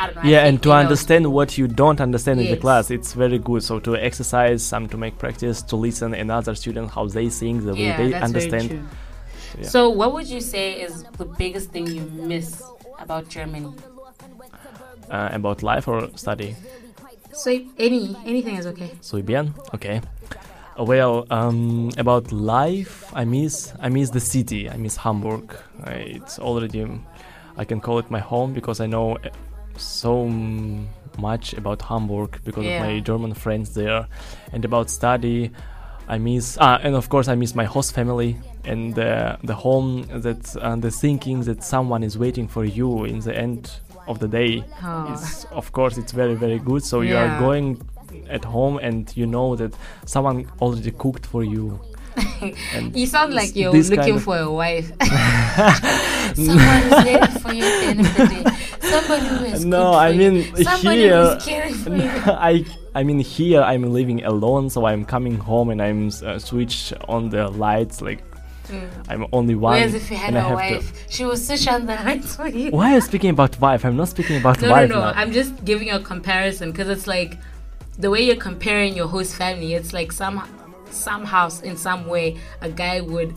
Know, 0.02 0.22
yeah, 0.24 0.46
and 0.46 0.62
to 0.64 0.72
understand 0.72 1.32
what 1.32 1.58
you 1.58 1.68
don't 1.68 2.02
understand 2.02 2.42
in 2.42 2.50
the 2.50 2.58
class, 2.58 2.90
it's 2.90 3.14
very 3.14 3.38
good. 3.38 3.64
So 3.64 3.80
to 3.80 3.96
exercise, 3.96 4.64
some 4.64 4.88
to 4.90 4.98
make 4.98 5.18
practice, 5.18 5.62
to 5.64 5.76
listen 5.76 6.14
another 6.14 6.56
student 6.56 6.92
how 6.92 7.06
they 7.08 7.30
think, 7.30 7.64
the 7.66 7.74
way 7.74 7.96
they 7.98 8.14
understand. 8.14 8.88
Yeah. 9.60 9.68
So, 9.68 9.90
what 9.90 10.14
would 10.14 10.28
you 10.28 10.40
say 10.42 10.82
is 10.82 11.04
the 11.18 11.26
biggest 11.26 11.72
thing 11.72 11.86
you 11.88 12.02
miss 12.02 12.64
about 13.00 13.28
Germany? 13.30 13.74
Uh, 15.10 15.30
about 15.34 15.62
life 15.62 15.88
or 15.88 16.10
study. 16.16 16.56
So, 17.34 17.52
any 17.78 18.16
anything 18.26 18.56
is 18.56 18.66
okay. 18.68 18.92
Soy 19.02 19.22
bien. 19.22 19.54
Okay. 19.74 20.02
Uh, 20.80 20.86
Well, 20.86 21.26
um, 21.30 21.90
about 21.98 22.32
life, 22.32 23.12
I 23.14 23.26
miss 23.26 23.74
I 23.82 23.90
miss 23.90 24.10
the 24.12 24.20
city. 24.22 24.70
I 24.70 24.78
miss 24.78 24.98
Hamburg. 24.98 25.54
I, 25.84 26.16
it's 26.18 26.40
already 26.40 26.88
I 27.58 27.66
can 27.66 27.82
call 27.82 28.00
it 28.00 28.10
my 28.10 28.20
home 28.20 28.54
because 28.54 28.80
I 28.80 28.88
know 28.88 29.18
uh, 29.18 29.30
so 29.82 30.28
much 31.18 31.54
about 31.54 31.82
Hamburg 31.82 32.40
because 32.44 32.66
of 32.66 32.80
my 32.80 33.00
German 33.00 33.34
friends 33.34 33.74
there, 33.74 34.08
and 34.54 34.64
about 34.66 34.90
study. 34.90 35.52
I 36.08 36.18
miss 36.18 36.58
ah, 36.60 36.78
and 36.84 36.96
of 36.96 37.08
course 37.10 37.28
I 37.30 37.36
miss 37.36 37.56
my 37.56 37.64
host 37.66 37.94
family 37.94 38.36
and 38.66 38.94
the 38.96 39.38
the 39.44 39.54
home 39.54 40.08
that 40.22 40.56
and 40.62 40.82
the 40.82 40.92
thinking 40.92 41.42
that 41.44 41.64
someone 41.64 42.04
is 42.04 42.18
waiting 42.18 42.48
for 42.50 42.66
you 42.66 43.06
in 43.06 43.20
the 43.20 43.34
end 43.38 43.72
of 44.08 44.20
the 44.20 44.28
day 44.28 44.64
Oh. 44.84 45.14
is 45.14 45.46
of 45.52 45.72
course 45.72 45.98
it's 45.98 46.12
very 46.12 46.36
very 46.36 46.60
good 46.60 46.84
so 46.84 47.00
you 47.02 47.16
are 47.16 47.40
going 47.40 47.80
at 48.30 48.44
home 48.44 48.78
and 48.80 49.16
you 49.16 49.26
know 49.26 49.56
that 49.56 49.74
someone 50.06 50.48
already 50.60 50.92
cooked 50.92 51.26
for 51.26 51.44
you 51.46 51.80
You 52.94 53.06
sound 53.06 53.34
like 53.34 53.56
you're 53.56 53.72
This 53.72 53.88
kind 53.90 54.00
looking 54.02 54.16
of- 54.16 54.24
for 54.24 54.38
a 54.38 54.52
wife. 54.52 54.92
Someone 56.36 56.82
who's 56.82 57.06
ready 57.06 57.40
for 57.40 57.54
you 57.54 57.64
at 57.64 57.80
the 57.80 57.86
end 57.88 58.00
of 58.02 58.16
the 58.16 58.26
day. 58.28 58.44
Somebody 58.92 59.26
who 59.28 59.46
is 59.46 59.66
No, 59.66 59.94
I 59.94 60.12
mean, 60.14 60.36
here- 60.36 61.34
who's 61.34 61.46
caring 61.46 61.74
for 61.74 61.96
you. 62.04 62.10
I 62.50 62.66
I 62.94 63.04
mean 63.04 63.20
here 63.20 63.62
I'm 63.62 63.84
living 64.00 64.24
alone 64.26 64.70
so 64.70 64.86
I'm 64.86 65.04
coming 65.06 65.38
home 65.38 65.70
and 65.70 65.82
I'm 65.82 66.08
uh, 66.26 66.40
switch 66.40 66.94
on 67.08 67.30
the 67.30 67.48
lights 67.50 68.02
like 68.02 68.22
I'm 69.10 69.26
only 69.34 69.56
one 69.56 69.74
Whereas 69.74 69.94
if 69.94 70.10
you 70.12 70.16
had 70.18 70.30
and 70.30 70.38
I 70.38 70.42
a 70.42 70.44
have 70.44 70.56
wife, 70.56 71.06
she 71.10 71.26
will 71.26 71.36
switch 71.36 71.68
on 71.68 71.86
the 71.88 71.96
lights 71.96 72.36
for 72.38 72.48
you. 72.48 72.70
to 72.70 72.76
Why 72.78 72.92
are 72.92 72.96
you 72.96 73.02
speaking 73.02 73.32
about 73.32 73.60
wife? 73.60 73.84
I'm 73.86 73.98
not 73.98 74.08
speaking 74.08 74.38
about 74.38 74.62
No, 74.62 74.68
no, 74.68 74.74
wife 74.74 74.90
no. 74.90 75.02
I'm 75.02 75.32
just 75.34 75.66
giving 75.66 75.90
a 75.92 76.00
comparison 76.00 76.72
because 76.72 76.88
it's 76.88 77.06
like 77.08 77.38
the 78.00 78.10
way 78.10 78.22
you're 78.22 78.38
comparing 78.52 78.96
your 78.96 79.08
host 79.08 79.36
family. 79.36 79.74
It's 79.74 79.92
like 79.92 80.12
some 80.14 80.38
somehow 80.90 81.50
in 81.64 81.76
some 81.78 82.08
way 82.08 82.38
a 82.62 82.70
guy 82.70 83.02
would 83.02 83.36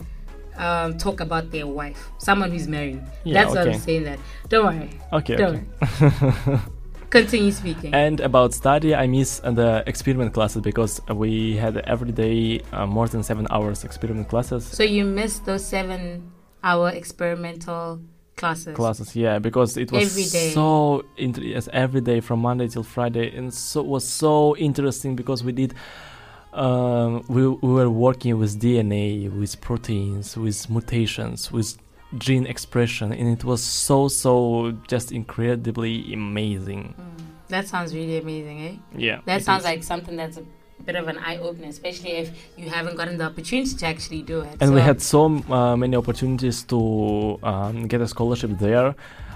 um, 0.57 0.97
talk 0.97 1.19
about 1.19 1.51
their 1.51 1.67
wife, 1.67 2.09
someone 2.17 2.51
who's 2.51 2.67
married. 2.67 3.01
Yeah, 3.23 3.43
That's 3.43 3.55
why 3.55 3.61
I'm 3.73 3.79
saying 3.79 4.03
that. 4.05 4.19
Don't 4.49 4.65
worry. 4.65 4.89
okay, 5.13 5.35
Don't 5.35 5.67
okay. 6.01 6.59
Continue 7.09 7.51
speaking. 7.51 7.93
And 7.93 8.19
about 8.19 8.53
study, 8.53 8.93
I 8.93 9.07
miss 9.07 9.39
the 9.39 9.83
experiment 9.87 10.33
classes 10.33 10.61
because 10.61 10.99
we 11.13 11.55
had 11.55 11.77
every 11.77 12.11
day 12.11 12.61
uh, 12.73 12.85
more 12.85 13.07
than 13.07 13.23
seven 13.23 13.47
hours 13.51 13.83
experiment 13.85 14.27
classes. 14.27 14.65
so 14.65 14.83
you 14.83 15.05
missed 15.05 15.45
those 15.45 15.63
seven-hour 15.65 16.89
experimental 16.89 18.01
classes. 18.35 18.75
Classes, 18.75 19.15
yeah, 19.15 19.39
because 19.39 19.77
it 19.77 19.91
was 19.91 20.03
Every 20.03 20.23
day. 20.25 20.51
so 20.51 21.05
inter- 21.15 21.41
yes, 21.41 21.69
every 21.71 22.01
day 22.01 22.19
from 22.19 22.39
Monday 22.39 22.67
till 22.67 22.83
Friday, 22.83 23.33
and 23.37 23.53
so 23.53 23.81
was 23.81 24.05
so 24.05 24.55
interesting 24.57 25.15
because 25.15 25.43
we 25.43 25.51
did. 25.53 25.73
Um, 26.55 27.23
we, 27.27 27.45
we 27.47 27.69
were 27.73 27.89
working 27.89 28.37
with 28.39 28.59
DNA, 28.61 29.29
with 29.39 29.59
proteins, 29.59 30.37
with 30.37 30.69
mutations, 30.69 31.51
with 31.51 31.77
gene 32.17 32.45
expression, 32.47 33.11
and 33.11 33.27
it 33.37 33.43
was 33.43 33.61
so 33.61 34.07
so 34.07 34.71
just 34.87 35.11
incredibly 35.11 36.13
amazing. 36.13 36.93
Mm. 36.97 37.23
That 37.49 37.67
sounds 37.67 37.93
really 37.93 38.17
amazing, 38.17 38.57
eh? 38.67 38.75
Yeah, 38.97 39.19
That 39.25 39.43
sounds 39.43 39.61
is. 39.63 39.65
like 39.65 39.83
something 39.83 40.15
that's 40.15 40.37
a 40.37 40.43
bit 40.85 40.95
of 40.95 41.07
an 41.07 41.17
eye 41.19 41.37
opener, 41.37 41.67
especially 41.67 42.11
if 42.11 42.31
you 42.57 42.69
haven't 42.69 42.95
gotten 42.95 43.17
the 43.17 43.25
opportunity 43.25 43.75
to 43.75 43.85
actually 43.85 44.21
do 44.23 44.41
it. 44.41 44.55
and 44.61 44.73
we 44.73 44.81
had 44.81 45.01
so 45.01 45.25
uh, 45.51 45.75
many 45.75 45.95
opportunities 45.95 46.63
to 46.63 47.37
um, 47.43 47.85
get 47.87 48.01
a 48.01 48.07
scholarship 48.07 48.51
there. 48.59 48.95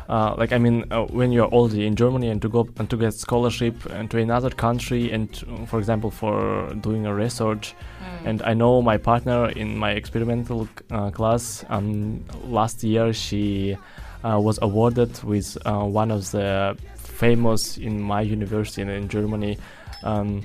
Uh, 0.09 0.33
like 0.37 0.51
I 0.51 0.57
mean, 0.57 0.85
uh, 0.89 1.05
when 1.05 1.31
you're 1.31 1.47
already 1.47 1.85
in 1.85 1.95
Germany 1.95 2.29
and 2.29 2.41
to 2.41 2.49
go 2.49 2.67
and 2.79 2.89
to 2.89 2.97
get 2.97 3.13
scholarship 3.13 3.85
and 3.91 4.09
to 4.09 4.17
another 4.17 4.49
country, 4.49 5.11
and 5.11 5.29
for 5.67 5.77
example 5.77 6.09
for 6.09 6.73
doing 6.81 7.05
a 7.05 7.13
research. 7.13 7.75
Mm. 8.01 8.25
And 8.25 8.41
I 8.41 8.55
know 8.55 8.81
my 8.81 8.97
partner 8.97 9.49
in 9.49 9.77
my 9.77 9.91
experimental 9.91 10.67
uh, 10.89 11.11
class. 11.11 11.63
Um, 11.69 12.25
last 12.43 12.83
year, 12.83 13.13
she 13.13 13.77
uh, 14.23 14.39
was 14.39 14.57
awarded 14.63 15.21
with 15.23 15.55
uh, 15.67 15.83
one 15.83 16.09
of 16.09 16.31
the 16.31 16.75
famous 16.95 17.77
in 17.77 18.01
my 18.01 18.21
university 18.21 18.81
in, 18.81 18.89
in 18.89 19.09
Germany. 19.09 19.59
Um, 20.03 20.41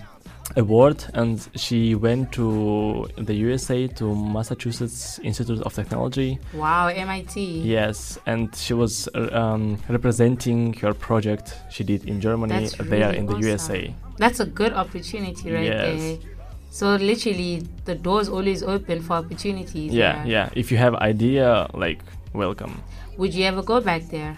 award 0.56 1.04
and 1.14 1.48
she 1.56 1.94
went 1.94 2.30
to 2.32 3.08
the 3.16 3.34
USA 3.34 3.86
to 3.88 4.14
Massachusetts 4.14 5.18
Institute 5.22 5.60
of 5.62 5.74
Technology 5.74 6.38
wow, 6.52 6.88
MIT. 6.88 7.40
yes 7.62 8.18
and 8.26 8.54
she 8.54 8.74
was 8.74 9.08
um, 9.14 9.78
representing 9.88 10.72
her 10.74 10.92
project 10.94 11.56
she 11.70 11.82
did 11.82 12.04
in 12.06 12.20
Germany 12.20 12.52
That's 12.52 12.76
there 12.76 12.86
really 13.08 13.18
in 13.18 13.26
the 13.26 13.32
awesome. 13.34 13.48
USA 13.48 13.94
That's 14.18 14.40
a 14.40 14.46
good 14.46 14.72
opportunity 14.72 15.50
right 15.50 15.64
Yes. 15.64 16.00
there. 16.00 16.18
So 16.70 16.96
literally, 16.96 17.62
the 17.84 17.94
door's 17.94 18.28
always 18.28 18.62
open 18.62 19.00
for 19.00 19.14
opportunities. 19.14 19.92
yeah 19.92 20.24
yeah 20.24 20.50
if 20.54 20.70
you 20.70 20.76
have 20.78 20.94
idea 20.96 21.68
like 21.74 22.00
welcome 22.32 22.82
Would 23.16 23.32
you 23.32 23.44
ever 23.44 23.62
go 23.62 23.80
back 23.80 24.02
there 24.10 24.36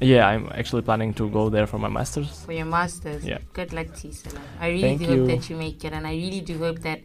yeah 0.00 0.26
I'm 0.28 0.48
actually 0.54 0.82
planning 0.82 1.12
to 1.14 1.28
go 1.28 1.48
there 1.48 1.66
for 1.66 1.78
my 1.78 1.88
masters 1.88 2.44
for 2.44 2.52
your 2.52 2.66
masters? 2.66 3.24
Yeah. 3.24 3.38
Good 3.52 3.72
luck 3.72 3.92
to 3.94 4.06
you, 4.08 4.12
Salim. 4.12 4.42
I 4.60 4.68
really 4.68 4.82
Thank 4.82 5.00
do 5.00 5.04
you. 5.06 5.16
hope 5.26 5.28
that 5.40 5.50
you 5.50 5.56
make 5.56 5.84
it, 5.84 5.92
and 5.92 6.06
I 6.06 6.12
really 6.12 6.40
do 6.40 6.58
hope 6.58 6.78
that 6.80 7.00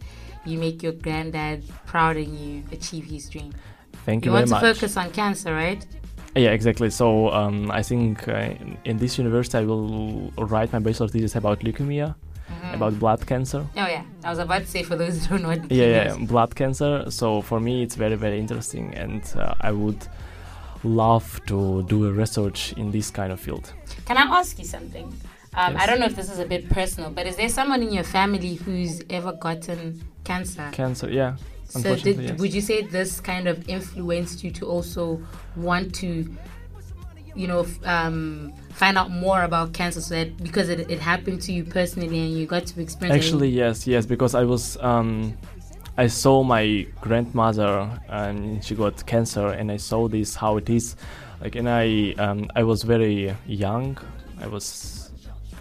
you 0.45 0.57
make 0.59 0.83
your 0.83 0.91
granddad 0.93 1.63
proud 1.85 2.17
and 2.17 2.37
you 2.37 2.63
achieve 2.71 3.05
his 3.05 3.29
dream. 3.29 3.53
thank 4.05 4.25
You, 4.25 4.31
very 4.31 4.41
much. 4.41 4.49
you, 4.49 4.53
want 4.53 4.63
to 4.63 4.73
focus 4.73 4.97
on 4.97 5.11
cancer, 5.11 5.53
right? 5.53 5.85
yeah 6.35 6.49
exactly 6.49 6.89
so 6.89 7.29
um, 7.29 7.69
I 7.69 7.83
think 7.83 8.27
uh, 8.27 8.55
in- 8.85 8.97
this 8.97 9.19
university 9.19 9.55
I 9.59 9.65
will 9.65 10.31
write 10.37 10.73
my 10.73 10.79
bachelor 10.79 11.07
thesis 11.07 11.35
about 11.35 11.59
leukemia 11.59 12.15
Mhm. 12.49 12.75
about 12.75 12.93
blood 12.99 13.21
cancer 13.25 13.61
Oh 13.77 13.87
yeah, 13.95 14.03
I 14.23 14.29
was 14.31 14.39
about 14.39 14.61
to 14.63 14.67
say 14.67 14.81
for 14.83 14.95
those 14.97 15.13
who 15.25 15.37
don't 15.37 15.41
know 15.43 15.49
what 15.49 15.71
yeah, 15.71 15.85
yeah, 16.07 16.15
blood 16.33 16.51
cancer. 16.55 17.09
So 17.09 17.41
for 17.41 17.59
me, 17.59 17.83
it's 17.83 17.95
very, 17.95 18.15
very 18.25 18.37
interesting, 18.39 18.93
and 19.03 19.21
uh, 19.37 19.53
I 19.61 19.71
would 19.71 20.01
love 20.83 21.41
to 21.47 21.83
do 21.83 22.07
a 22.07 22.11
research 22.11 22.73
in 22.73 22.91
this 22.91 23.09
kind 23.09 23.31
of 23.31 23.39
field. 23.39 23.73
Can 24.05 24.17
I 24.17 24.23
ask 24.39 24.57
you 24.59 24.65
something? 24.65 25.13
Um, 25.55 25.77
I 25.77 25.85
don't 25.85 25.99
know 25.99 26.07
if 26.07 26.15
this 26.15 26.31
is 26.31 26.39
a 26.39 26.45
bit 26.45 26.67
personal, 26.69 27.11
but 27.11 27.27
is 27.27 27.35
there 27.35 27.49
someone 27.49 27.83
in 27.83 27.91
your 27.91 28.03
family 28.03 28.55
who's 28.55 29.01
ever 29.09 29.33
gotten 29.33 30.03
cancer? 30.23 30.67
Cancer, 30.71 31.09
yeah. 31.11 31.35
So, 31.69 31.95
did, 31.95 32.19
yes. 32.19 32.39
would 32.39 32.53
you 32.53 32.61
say 32.61 32.81
this 32.83 33.19
kind 33.19 33.47
of 33.47 33.67
influenced 33.67 34.43
you 34.43 34.51
to 34.51 34.65
also 34.65 35.21
want 35.55 35.93
to, 35.95 36.35
you 37.35 37.47
know, 37.47 37.61
f- 37.61 37.85
um, 37.85 38.53
find 38.71 38.97
out 38.97 39.09
more 39.11 39.43
about 39.43 39.73
cancer? 39.73 40.01
So 40.01 40.15
that 40.15 40.37
because 40.37 40.69
it, 40.69 40.91
it 40.91 40.99
happened 40.99 41.41
to 41.43 41.53
you 41.53 41.63
personally 41.63 42.19
and 42.19 42.37
you 42.37 42.45
got 42.45 42.65
to 42.67 42.81
experience. 42.81 43.23
it, 43.23 43.27
Actually, 43.27 43.49
yes, 43.49 43.87
yes, 43.87 44.05
because 44.05 44.35
I 44.35 44.43
was, 44.43 44.77
um, 44.77 45.35
I 45.95 46.07
saw 46.07 46.43
my 46.43 46.87
grandmother 47.01 47.87
and 48.09 48.63
she 48.63 48.73
got 48.73 49.05
cancer, 49.05 49.49
and 49.49 49.71
I 49.71 49.77
saw 49.77 50.07
this 50.07 50.35
how 50.35 50.57
it 50.57 50.69
is, 50.69 50.95
like, 51.39 51.55
and 51.55 51.69
I, 51.69 52.15
um, 52.17 52.49
I 52.55 52.63
was 52.63 52.81
very 52.83 53.35
young. 53.45 53.97
I 54.41 54.47
was, 54.47 55.11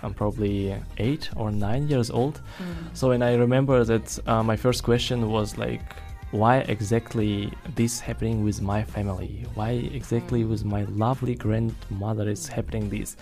I'm 0.03 0.15
probably 0.15 0.75
eight 0.97 1.29
or 1.37 1.51
nine 1.51 1.87
years 1.89 2.11
old. 2.11 2.41
Mm. 2.59 2.97
So 2.97 3.11
and 3.11 3.23
I 3.23 3.35
remember 3.35 3.85
that 3.85 4.19
uh, 4.27 4.43
my 4.43 4.57
first 4.57 4.83
question 4.83 5.31
was 5.31 5.59
like, 5.59 5.83
why 6.31 6.59
exactly 6.61 7.53
this 7.75 8.01
happening 8.01 8.43
with 8.43 8.63
my 8.63 8.83
family? 8.83 9.45
Why 9.55 9.71
exactly 9.93 10.45
with 10.45 10.65
my 10.65 10.85
lovely 10.85 11.35
grandmother 11.35 12.27
is 12.27 12.49
happening 12.49 12.89
this? 12.89 13.17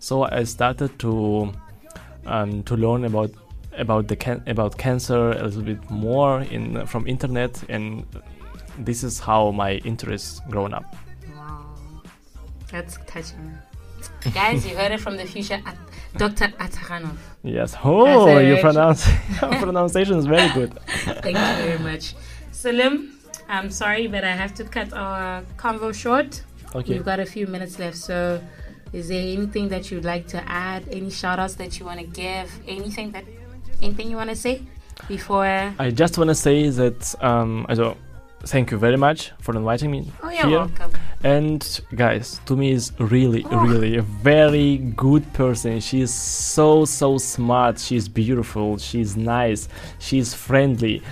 So 0.00 0.24
I 0.24 0.42
started 0.42 0.98
to 0.98 1.52
um, 2.26 2.64
to 2.64 2.76
learn 2.76 3.04
about 3.04 3.30
about 3.76 4.08
the 4.08 4.16
can- 4.16 4.42
about 4.46 4.76
cancer 4.78 5.30
a 5.32 5.44
little 5.44 5.62
bit 5.62 5.90
more 5.90 6.40
in 6.42 6.86
from 6.86 7.06
internet, 7.06 7.62
and 7.68 8.04
this 8.78 9.02
is 9.04 9.20
how 9.20 9.50
my 9.52 9.72
interest 9.84 10.42
grown 10.50 10.72
up. 10.74 10.96
Wow, 11.36 11.66
that's 12.70 12.98
touching. 13.06 13.56
Guys, 14.34 14.66
you 14.66 14.76
heard 14.76 14.92
it 14.92 15.00
from 15.00 15.16
the 15.16 15.24
future, 15.26 15.60
At- 15.66 15.76
Dr. 16.16 16.48
Ataranov. 16.58 17.16
Yes. 17.42 17.76
Oh, 17.84 18.26
That's 18.26 18.46
your 18.46 18.56
it. 18.58 18.60
pronounce 18.62 19.06
your 19.42 19.50
pronunciation 19.60 20.16
is 20.18 20.26
very 20.26 20.48
good. 20.52 20.72
Thank 21.22 21.36
you 21.36 21.64
very 21.64 21.78
much. 21.78 22.14
Salim, 22.52 23.18
I'm 23.48 23.70
sorry, 23.70 24.06
but 24.06 24.24
I 24.24 24.32
have 24.32 24.54
to 24.54 24.64
cut 24.64 24.92
our 24.92 25.42
convo 25.56 25.94
short. 25.94 26.42
Okay. 26.74 26.94
We've 26.94 27.04
got 27.04 27.20
a 27.20 27.26
few 27.26 27.46
minutes 27.46 27.78
left, 27.78 27.96
so 27.96 28.40
is 28.92 29.08
there 29.08 29.20
anything 29.22 29.68
that 29.68 29.90
you'd 29.90 30.04
like 30.04 30.26
to 30.28 30.42
add? 30.48 30.88
Any 30.90 31.10
shout 31.10 31.38
outs 31.38 31.54
that 31.54 31.78
you 31.78 31.86
want 31.86 32.00
to 32.00 32.06
give? 32.06 32.50
Anything 32.66 33.12
that 33.12 33.24
anything 33.82 34.10
you 34.10 34.16
want 34.16 34.30
to 34.30 34.36
say 34.36 34.62
before 35.08 35.44
I 35.78 35.90
just 35.90 36.16
want 36.18 36.28
to 36.28 36.34
say 36.34 36.68
that 36.70 37.14
um, 37.22 37.66
also, 37.68 37.96
thank 38.44 38.70
you 38.70 38.78
very 38.78 38.96
much 38.96 39.32
for 39.40 39.54
inviting 39.56 39.90
me 39.90 40.10
Oh 40.22 40.30
you're 40.30 40.46
here. 40.46 40.58
welcome. 40.58 40.92
And 41.24 41.80
guys, 41.94 42.40
Tumi 42.46 42.70
is 42.72 42.92
really, 42.98 43.44
Oh. 43.50 43.58
really 43.66 43.96
a 43.96 44.02
very 44.02 44.78
good 44.78 45.30
person. 45.32 45.80
She's 45.80 46.12
so, 46.12 46.84
so 46.84 47.18
smart. 47.18 47.78
She's 47.80 48.08
beautiful. 48.08 48.78
She's 48.78 49.16
nice. 49.16 49.68
She's 49.98 50.32
friendly. 50.34 51.02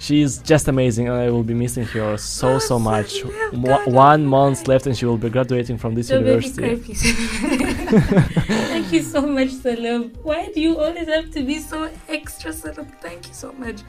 She's 0.00 0.38
just 0.38 0.68
amazing, 0.68 1.08
and 1.08 1.16
I 1.16 1.28
will 1.30 1.42
be 1.42 1.54
missing 1.54 1.84
her 1.86 2.16
so, 2.18 2.54
Oh, 2.54 2.58
so 2.60 2.78
much. 2.78 3.24
Mo- 3.52 3.82
one 3.86 4.24
month 4.26 4.68
left, 4.68 4.86
and 4.86 4.96
she 4.96 5.06
will 5.06 5.18
be 5.18 5.28
graduating 5.28 5.76
from 5.76 5.96
this 5.96 6.08
me 6.10 6.18
university. 6.18 6.76
Thank 7.88 8.92
you 8.92 9.02
so 9.02 9.22
much, 9.22 9.50
Salim. 9.50 10.10
Why 10.22 10.50
do 10.54 10.60
you 10.60 10.78
always 10.78 11.08
have 11.08 11.30
to 11.32 11.42
be 11.42 11.58
so 11.58 11.90
extra, 12.08 12.52
Salim? 12.52 12.86
Thank 13.00 13.28
you 13.28 13.34
so 13.34 13.52
much. 13.52 13.80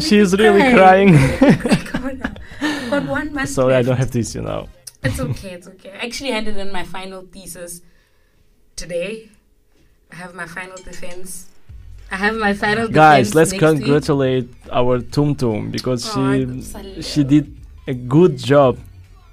She's 0.00 0.32
really 0.36 0.60
cry. 0.60 0.74
crying. 0.74 1.12
Come 1.86 2.04
on. 2.04 2.18
Got 2.90 3.06
one 3.08 3.32
month 3.34 3.48
Sorry, 3.48 3.74
I 3.74 3.82
don't 3.82 3.96
have 3.96 4.10
this, 4.10 4.34
you 4.34 4.42
know. 4.42 4.68
It's 5.02 5.18
okay, 5.18 5.52
it's 5.54 5.66
okay. 5.68 5.92
I 5.92 6.04
actually 6.06 6.30
handed 6.32 6.56
in 6.58 6.70
my 6.70 6.84
final 6.84 7.22
thesis 7.22 7.80
today. 8.76 9.30
I 10.12 10.16
have 10.16 10.34
my 10.34 10.46
final 10.46 10.76
defense. 10.76 11.46
I 12.10 12.16
have 12.16 12.34
my 12.36 12.52
final 12.52 12.88
Guys, 12.88 13.34
let's 13.34 13.52
next 13.52 13.62
week. 13.62 13.78
congratulate 13.80 14.48
our 14.70 15.00
Tum 15.00 15.34
Tum 15.36 15.70
because 15.70 16.04
Oh, 16.14 16.36
she 16.42 17.02
she 17.02 17.24
did 17.24 17.56
a 17.86 17.94
good 17.94 18.36
job 18.36 18.78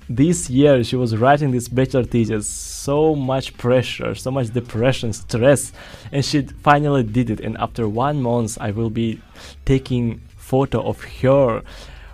this 0.09 0.49
year 0.49 0.83
she 0.83 0.95
was 0.95 1.15
writing 1.17 1.51
this 1.51 1.67
bachelor 1.67 2.03
thesis 2.03 2.47
so 2.47 3.13
much 3.15 3.57
pressure 3.57 4.15
so 4.15 4.31
much 4.31 4.47
depression 4.53 5.11
stress 5.11 5.73
and 6.11 6.23
she 6.23 6.41
finally 6.41 7.03
did 7.03 7.29
it. 7.29 7.39
And 7.41 7.57
after 7.57 7.87
one 7.89 8.21
month 8.21 8.57
i 8.61 8.71
will 8.71 8.89
be 8.89 9.21
taking 9.65 10.21
photo 10.37 10.81
of 10.81 11.03
her 11.21 11.61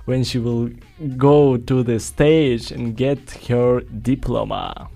when 0.06 0.24
she 0.24 0.40
will 0.40 0.70
go 1.18 1.58
to 1.58 1.84
the 1.84 2.00
stage 2.00 2.72
and 2.72 2.98
get 2.98 3.32
her 3.48 3.82
diploma. 3.82 4.90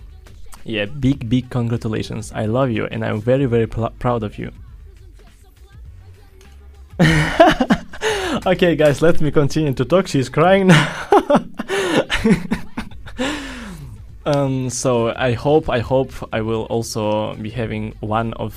Yeah 0.65 0.85
big 0.85 1.29
big 1.29 1.49
congratulations. 1.49 2.31
I 2.33 2.45
love 2.45 2.71
you 2.71 2.87
and 2.87 3.05
i'm 3.05 3.21
very 3.21 3.45
very 3.45 3.67
proud 3.67 4.23
of 4.23 4.37
you. 4.39 4.51
Okay 8.45 8.75
guys 8.75 9.01
let 9.01 9.19
me 9.19 9.31
continue 9.31 9.73
to 9.73 9.85
talk. 9.85 10.07
She's 10.07 10.29
crying 10.29 10.67
now 10.67 11.07
um 14.27 14.69
so 14.69 15.13
i 15.15 15.31
hope 15.31 15.69
i 15.69 15.79
hope 15.79 16.11
i 16.33 16.41
will 16.41 16.63
also 16.63 17.33
be 17.35 17.49
having 17.49 17.93
one 18.01 18.33
of 18.33 18.53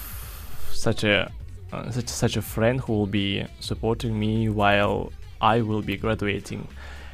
such 0.72 1.04
a 1.04 1.30
uh, 1.72 1.90
such 1.90 2.08
such 2.08 2.36
a 2.36 2.42
friend 2.42 2.80
who 2.80 2.92
will 2.92 3.06
be 3.06 3.44
supporting 3.60 4.18
me 4.18 4.48
while 4.48 5.12
i 5.40 5.60
will 5.60 5.82
be 5.82 5.96
graduating 5.96 6.66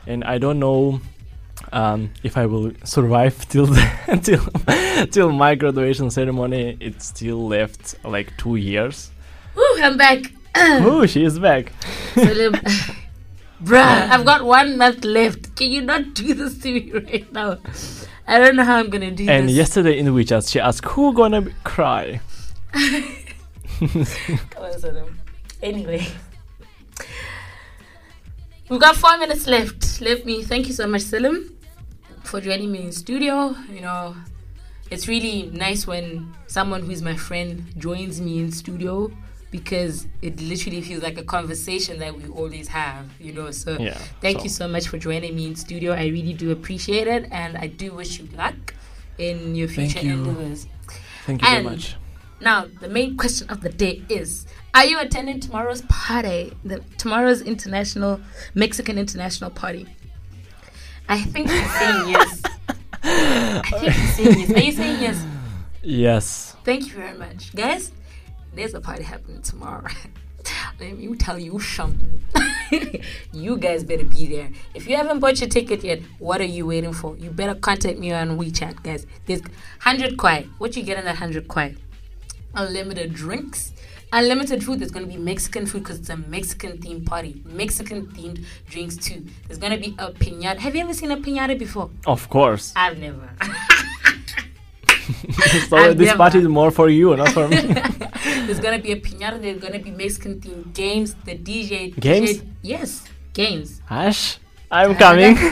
and 0.07 0.25
i 0.25 0.39
don't 0.39 0.59
know 0.59 1.01
um, 1.73 2.11
if 2.23 2.37
I 2.37 2.47
will 2.47 2.73
survive 2.85 3.49
till 3.49 3.67
the, 3.67 4.21
till 4.23 5.07
till 5.07 5.33
my 5.33 5.55
graduation 5.55 6.11
ceremony. 6.11 6.77
It's 6.81 7.07
still 7.07 7.49
left 7.49 7.95
like 8.05 8.37
two 8.37 8.57
years. 8.57 9.11
Ooh, 9.57 9.79
I'm 9.83 9.97
back. 9.97 10.33
oh, 10.57 11.07
she 11.07 11.25
is 11.25 11.39
back. 11.39 11.73
Bruh, 13.63 14.11
I've 14.11 14.27
got 14.27 14.45
one 14.45 14.77
month 14.77 15.05
left. 15.05 15.57
Can 15.57 15.73
you 15.73 15.81
not 15.81 16.13
do 16.13 16.35
this 16.35 16.59
to 16.59 16.73
me 16.73 16.93
right 16.93 17.33
now? 17.33 17.59
I 18.27 18.39
don't 18.39 18.57
know 18.57 18.65
how 18.65 18.77
I'm 18.77 18.91
gonna 18.91 19.11
do 19.11 19.25
this. 19.25 19.29
And 19.31 19.49
this. 19.49 19.57
yesterday 19.57 19.99
in 19.99 20.05
the 20.05 20.11
WeChat, 20.11 20.51
she 20.51 20.59
asked, 20.61 20.85
"Who 20.85 21.13
gonna 21.15 21.43
be- 21.43 21.53
cry?" 21.65 22.21
On, 22.75 23.03
Anyway. 25.63 26.07
We've 28.69 28.81
got 28.81 28.97
four 28.97 29.17
minutes 29.19 29.47
left. 29.47 30.01
Let 30.01 30.27
me 30.27 30.43
thank 30.43 30.67
you 30.67 30.75
so 30.75 30.89
much, 30.89 31.03
Salim, 31.03 31.57
for 32.25 32.41
joining 32.41 32.73
me 32.73 32.83
in 32.83 32.93
studio. 32.93 33.55
You 33.73 33.81
know, 33.81 34.17
it's 34.91 35.07
really 35.07 35.51
nice 35.53 35.87
when 35.87 36.35
someone 36.49 36.83
who's 36.83 37.01
my 37.01 37.17
friend 37.17 37.73
joins 37.79 38.21
me 38.21 38.41
in 38.41 38.51
studio 38.51 39.13
because 39.51 40.07
it 40.23 40.41
literally 40.41 40.81
feels 40.83 41.03
like 41.03 41.19
a 41.19 41.23
conversation 41.23 41.99
that 42.01 42.15
we 42.17 42.27
always 42.29 42.69
have, 42.69 43.07
you 43.21 43.33
know. 43.33 43.51
So 43.51 43.79
Yeah. 43.79 43.97
thank 44.21 44.39
so- 44.39 44.45
you 44.45 44.51
so 44.51 44.69
much 44.69 44.89
for 44.89 44.99
joining 44.99 45.35
me 45.37 45.47
in 45.47 45.57
studio. 45.57 45.93
I 45.93 46.07
really 46.07 46.33
do 46.35 46.51
appreciate 46.51 47.07
it 47.07 47.29
and 47.31 47.57
I 47.57 47.69
do 47.69 47.93
wish 47.95 48.19
you 48.19 48.29
luck 48.37 48.75
in 49.19 49.55
your 49.55 49.69
Thank 49.69 49.93
future 49.93 50.07
you. 50.07 50.13
endeavors. 50.15 50.67
Thank 51.25 51.43
you 51.43 51.49
And- 51.49 51.65
very 51.65 51.77
much. 51.77 51.97
Now, 52.39 52.67
the 52.81 52.89
main 52.89 53.17
question 53.17 53.49
of 53.49 53.63
the 53.63 53.71
day 53.71 54.03
is 54.11 54.47
Are 54.75 54.85
you 54.85 54.99
attending 55.01 55.41
tomorrow's 55.41 55.81
party? 55.89 56.53
The, 56.63 56.81
tomorrow's 56.99 57.41
international, 57.41 58.21
Mexican 58.55 58.99
international 58.99 59.49
party? 59.49 59.87
I 61.09 61.23
think 61.23 61.49
you're 61.49 61.69
saying 61.69 62.09
yes. 62.17 62.43
I 63.03 63.63
think 63.63 63.83
you're 63.83 63.93
saying 64.17 64.39
yes. 64.41 64.51
Are 64.51 64.59
you 64.61 64.73
saying 64.73 65.01
yes? 65.03 65.25
Yes. 65.83 66.57
Thank 66.65 66.89
you 66.89 66.93
very 66.95 67.17
much. 67.17 67.55
Guys, 67.55 67.91
there's 68.57 68.75
a 68.75 68.81
party 68.81 69.05
happening 69.05 69.43
tomorrow. 69.43 69.87
Let 70.81 70.99
me 70.99 71.15
tell 71.17 71.39
you 71.39 71.61
something. 71.61 72.23
you 73.33 73.57
guys 73.59 73.85
better 73.85 74.05
be 74.05 74.27
there. 74.27 74.51
If 74.75 74.89
you 74.89 74.97
haven't 74.97 75.21
bought 75.21 75.41
your 75.41 75.49
ticket 75.49 75.85
yet, 75.85 76.01
what 76.19 76.41
are 76.41 76.45
you 76.45 76.67
waiting 76.67 76.93
for? 76.93 77.17
You 77.17 77.31
better 77.31 77.55
contact 77.55 77.99
me 77.99 78.13
on 78.13 78.39
WeChat, 78.39 78.83
guys. 78.83 79.07
There's 79.27 79.43
100 79.43 80.17
kuai. 80.17 80.49
What 80.59 80.77
you 80.77 80.83
get 80.83 80.99
in 80.99 81.05
that 81.05 81.21
100 81.21 81.49
kuai? 81.49 81.77
Unlimited 82.55 83.13
drinks, 83.13 83.73
unlimited 84.13 84.65
food. 84.65 84.81
There's 84.81 84.91
going 84.91 85.07
to 85.07 85.13
be 85.13 85.19
Mexican 85.19 85.67
food 85.67 85.83
because 85.83 85.99
it's 85.99 86.09
a 86.11 86.17
Mexican 86.17 86.79
themed 86.79 87.07
party. 87.07 87.43
Mexican 87.45 88.07
themed 88.07 88.45
drinks 88.69 88.97
too. 88.97 89.27
There's 89.47 89.59
going 89.59 89.73
to 89.73 89.79
be 89.79 89.95
a 89.99 90.11
pinata. 90.13 90.59
Have 90.59 90.75
you 90.75 90.83
ever 90.83 90.95
seen 90.95 91.11
a 91.11 91.17
pinata 91.17 91.59
before? 91.59 91.91
Of 92.07 92.29
course. 92.31 92.73
I've 92.77 92.99
never. 92.99 93.29
so 95.69 95.95
this 95.95 96.15
party 96.15 96.39
is 96.39 96.49
more 96.49 96.71
for 96.71 96.89
you, 96.89 97.17
not 97.17 97.31
for 97.31 97.49
me. 97.49 97.57
There's 98.47 98.61
gonna 98.61 98.79
be 98.79 98.93
a 98.93 99.01
pinata. 99.01 99.41
There's 99.41 99.61
gonna 99.61 99.79
be 99.79 99.91
Mexican 99.91 100.41
themed 100.41 100.75
games. 100.75 101.15
The 101.25 101.37
DJ. 101.37 101.99
Games? 101.99 102.39
DJ 102.39 102.47
yes, 102.63 103.05
games. 103.33 103.83
Ash, 103.89 104.39
I'm 104.71 104.95
coming. 104.97 105.37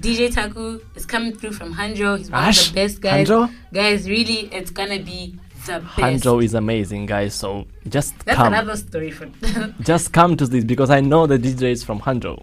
DJ 0.00 0.32
Taku 0.32 0.80
is 0.94 1.04
coming 1.06 1.34
through 1.34 1.52
from 1.52 1.74
Hangzhou. 1.74 2.18
He's 2.18 2.30
one 2.30 2.44
Ash, 2.44 2.68
of 2.68 2.74
the 2.74 2.80
best 2.82 3.00
guys. 3.00 3.28
Hangzhou? 3.28 3.52
Guys, 3.72 4.08
really, 4.08 4.46
it's 4.52 4.70
gonna 4.70 5.00
be 5.00 5.34
the 5.66 5.80
best. 5.80 5.96
Hangzhou 5.96 6.44
is 6.44 6.54
amazing, 6.54 7.06
guys. 7.06 7.34
So 7.34 7.66
just 7.88 8.16
That's 8.24 8.36
come, 8.36 8.52
another 8.52 8.76
story 8.76 9.10
for. 9.10 9.26
just 9.80 10.12
come 10.12 10.36
to 10.36 10.46
this 10.46 10.64
because 10.64 10.90
I 10.90 11.00
know 11.00 11.26
the 11.26 11.38
DJ 11.38 11.72
is 11.72 11.82
from 11.82 12.00
Hangzhou. 12.00 12.40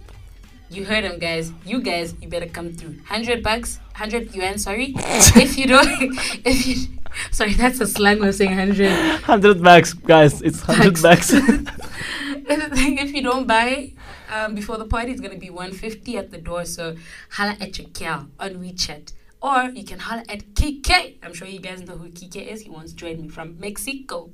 you 0.70 0.84
heard 0.84 1.06
him, 1.06 1.18
guys. 1.20 1.54
You 1.66 1.82
guys, 1.82 2.14
you 2.22 2.28
better 2.28 2.48
come 2.48 2.74
through. 2.74 2.98
Hundred 3.06 3.42
bucks, 3.42 3.80
hundred 3.96 4.36
yuan. 4.36 4.58
Sorry, 4.58 4.94
if 4.96 5.58
you 5.58 5.68
don't, 5.68 5.88
if 6.46 6.68
you. 6.68 6.76
Sorry, 7.32 7.54
that's 7.54 7.80
a 7.80 7.88
slang 7.88 8.24
of 8.24 8.36
saying 8.36 8.54
hundred. 8.54 8.92
Hundred 9.24 9.64
bucks, 9.64 9.94
guys. 9.94 10.42
It's 10.42 10.62
hundred 10.62 11.02
bucks. 11.02 11.32
if 12.48 13.14
you 13.14 13.24
don't 13.24 13.48
buy 13.48 13.92
um, 14.32 14.54
before 14.54 14.78
the 14.78 14.86
party, 14.86 15.12
it's 15.12 15.22
gonna 15.22 15.38
be 15.38 15.50
150 15.50 16.18
at 16.18 16.32
the 16.32 16.38
door. 16.38 16.66
So 16.66 16.96
holla 17.32 17.56
at 17.60 17.78
your 17.78 17.88
gal 17.94 18.28
on 18.40 18.56
WeChat. 18.56 19.14
Or 19.42 19.70
you 19.70 19.84
can 19.84 20.00
holla 20.00 20.24
at 20.30 20.54
Kike. 20.56 21.16
I'm 21.24 21.34
sure 21.34 21.48
you 21.48 21.60
guys 21.60 21.82
know 21.82 21.98
who 21.98 22.10
Kike 22.10 22.48
is. 22.48 22.62
He 22.62 22.70
once 22.70 22.94
joined 22.94 23.22
me 23.22 23.30
from 23.30 23.60
Mexico. 23.60 24.32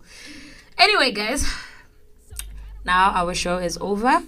Anyway, 0.78 1.12
guys, 1.12 1.46
now 2.84 3.12
our 3.12 3.34
show 3.34 3.58
is 3.58 3.78
over. 3.80 4.24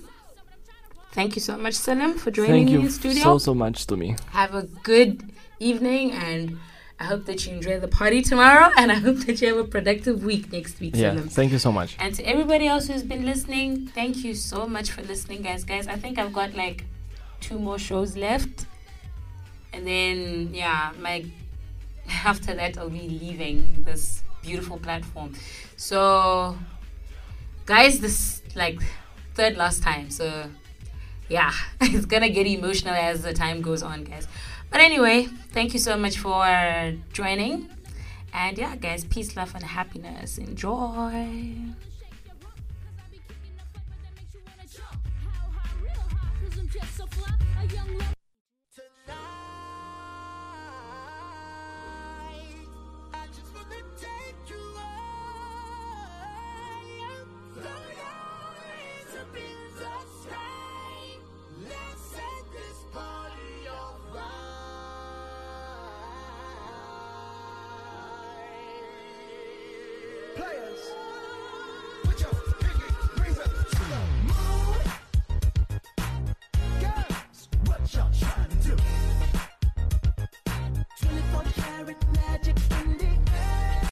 Thank 1.14 1.36
you 1.36 1.42
so 1.42 1.58
much, 1.58 1.76
Salim, 1.76 2.16
for 2.16 2.32
joining 2.32 2.52
Thank 2.52 2.66
me 2.68 2.72
you 2.74 2.80
in 2.82 2.90
studio. 2.90 3.14
Thank 3.14 3.26
you 3.26 3.32
so 3.32 3.38
so 3.38 3.54
much 3.54 3.86
Tumi. 3.86 4.20
Have 4.32 4.56
a 4.56 4.64
good 4.64 5.24
evening 5.60 6.12
and 6.12 6.58
I 7.00 7.06
hope 7.06 7.26
that 7.26 7.46
you 7.46 7.54
enjoy 7.54 7.80
the 7.80 7.88
party 7.88 8.22
tomorrow 8.24 8.72
and 8.78 8.92
I 8.92 8.96
hope 8.96 9.18
that 9.26 9.40
you 9.42 9.48
have 9.50 9.58
a 9.58 9.70
productive 9.70 10.24
week 10.24 10.52
next 10.52 10.80
week, 10.80 10.96
Yeah, 10.96 11.12
Salim. 11.12 11.30
thank 11.30 11.52
you 11.52 11.60
so 11.60 11.72
much. 11.72 11.96
And 12.00 12.16
to 12.16 12.24
everybody 12.24 12.66
else 12.68 12.88
who's 12.88 13.04
been 13.04 13.26
listening, 13.26 13.88
thank 13.88 14.24
you 14.24 14.34
so 14.34 14.66
much 14.68 14.90
for 14.92 15.04
listening, 15.04 15.44
guys. 15.44 15.64
Guys, 15.64 15.88
I 15.88 15.96
think 15.98 16.18
I've 16.18 16.34
got 16.34 16.56
like 16.56 16.86
two 17.42 17.60
more 17.60 17.78
shows 17.78 18.18
left. 18.18 18.66
And 19.72 19.86
then, 19.86 20.50
yeah, 20.54 20.92
my 21.00 21.26
after 22.26 22.54
that, 22.56 22.78
I'll 22.78 22.90
be 22.90 23.08
leaving 23.08 23.84
this 23.86 24.24
beautiful 24.42 24.78
platform. 24.78 25.34
So, 25.78 26.58
guys, 27.66 28.00
this 28.00 28.42
like 28.56 28.80
third 29.36 29.58
last 29.58 29.84
time. 29.84 30.10
So, 30.10 30.46
yeah, 31.30 31.54
it's 31.82 32.06
gonna 32.06 32.30
get 32.30 32.48
emotional 32.48 32.94
as 32.94 33.24
the 33.24 33.34
time 33.34 33.62
goes 33.62 33.82
on, 33.84 34.04
guys. 34.04 34.28
But 34.70 34.82
anyway, 34.82 35.28
thank 35.52 35.74
you 35.74 35.80
so 35.80 35.98
much 35.98 36.18
for 36.18 36.94
joining. 37.12 37.70
And 38.34 38.58
yeah, 38.58 38.76
guys, 38.76 39.06
peace, 39.06 39.36
love, 39.36 39.54
and 39.54 39.64
happiness. 39.64 40.38
Enjoy. 40.38 41.56
A 47.62 47.66
young 47.74 48.13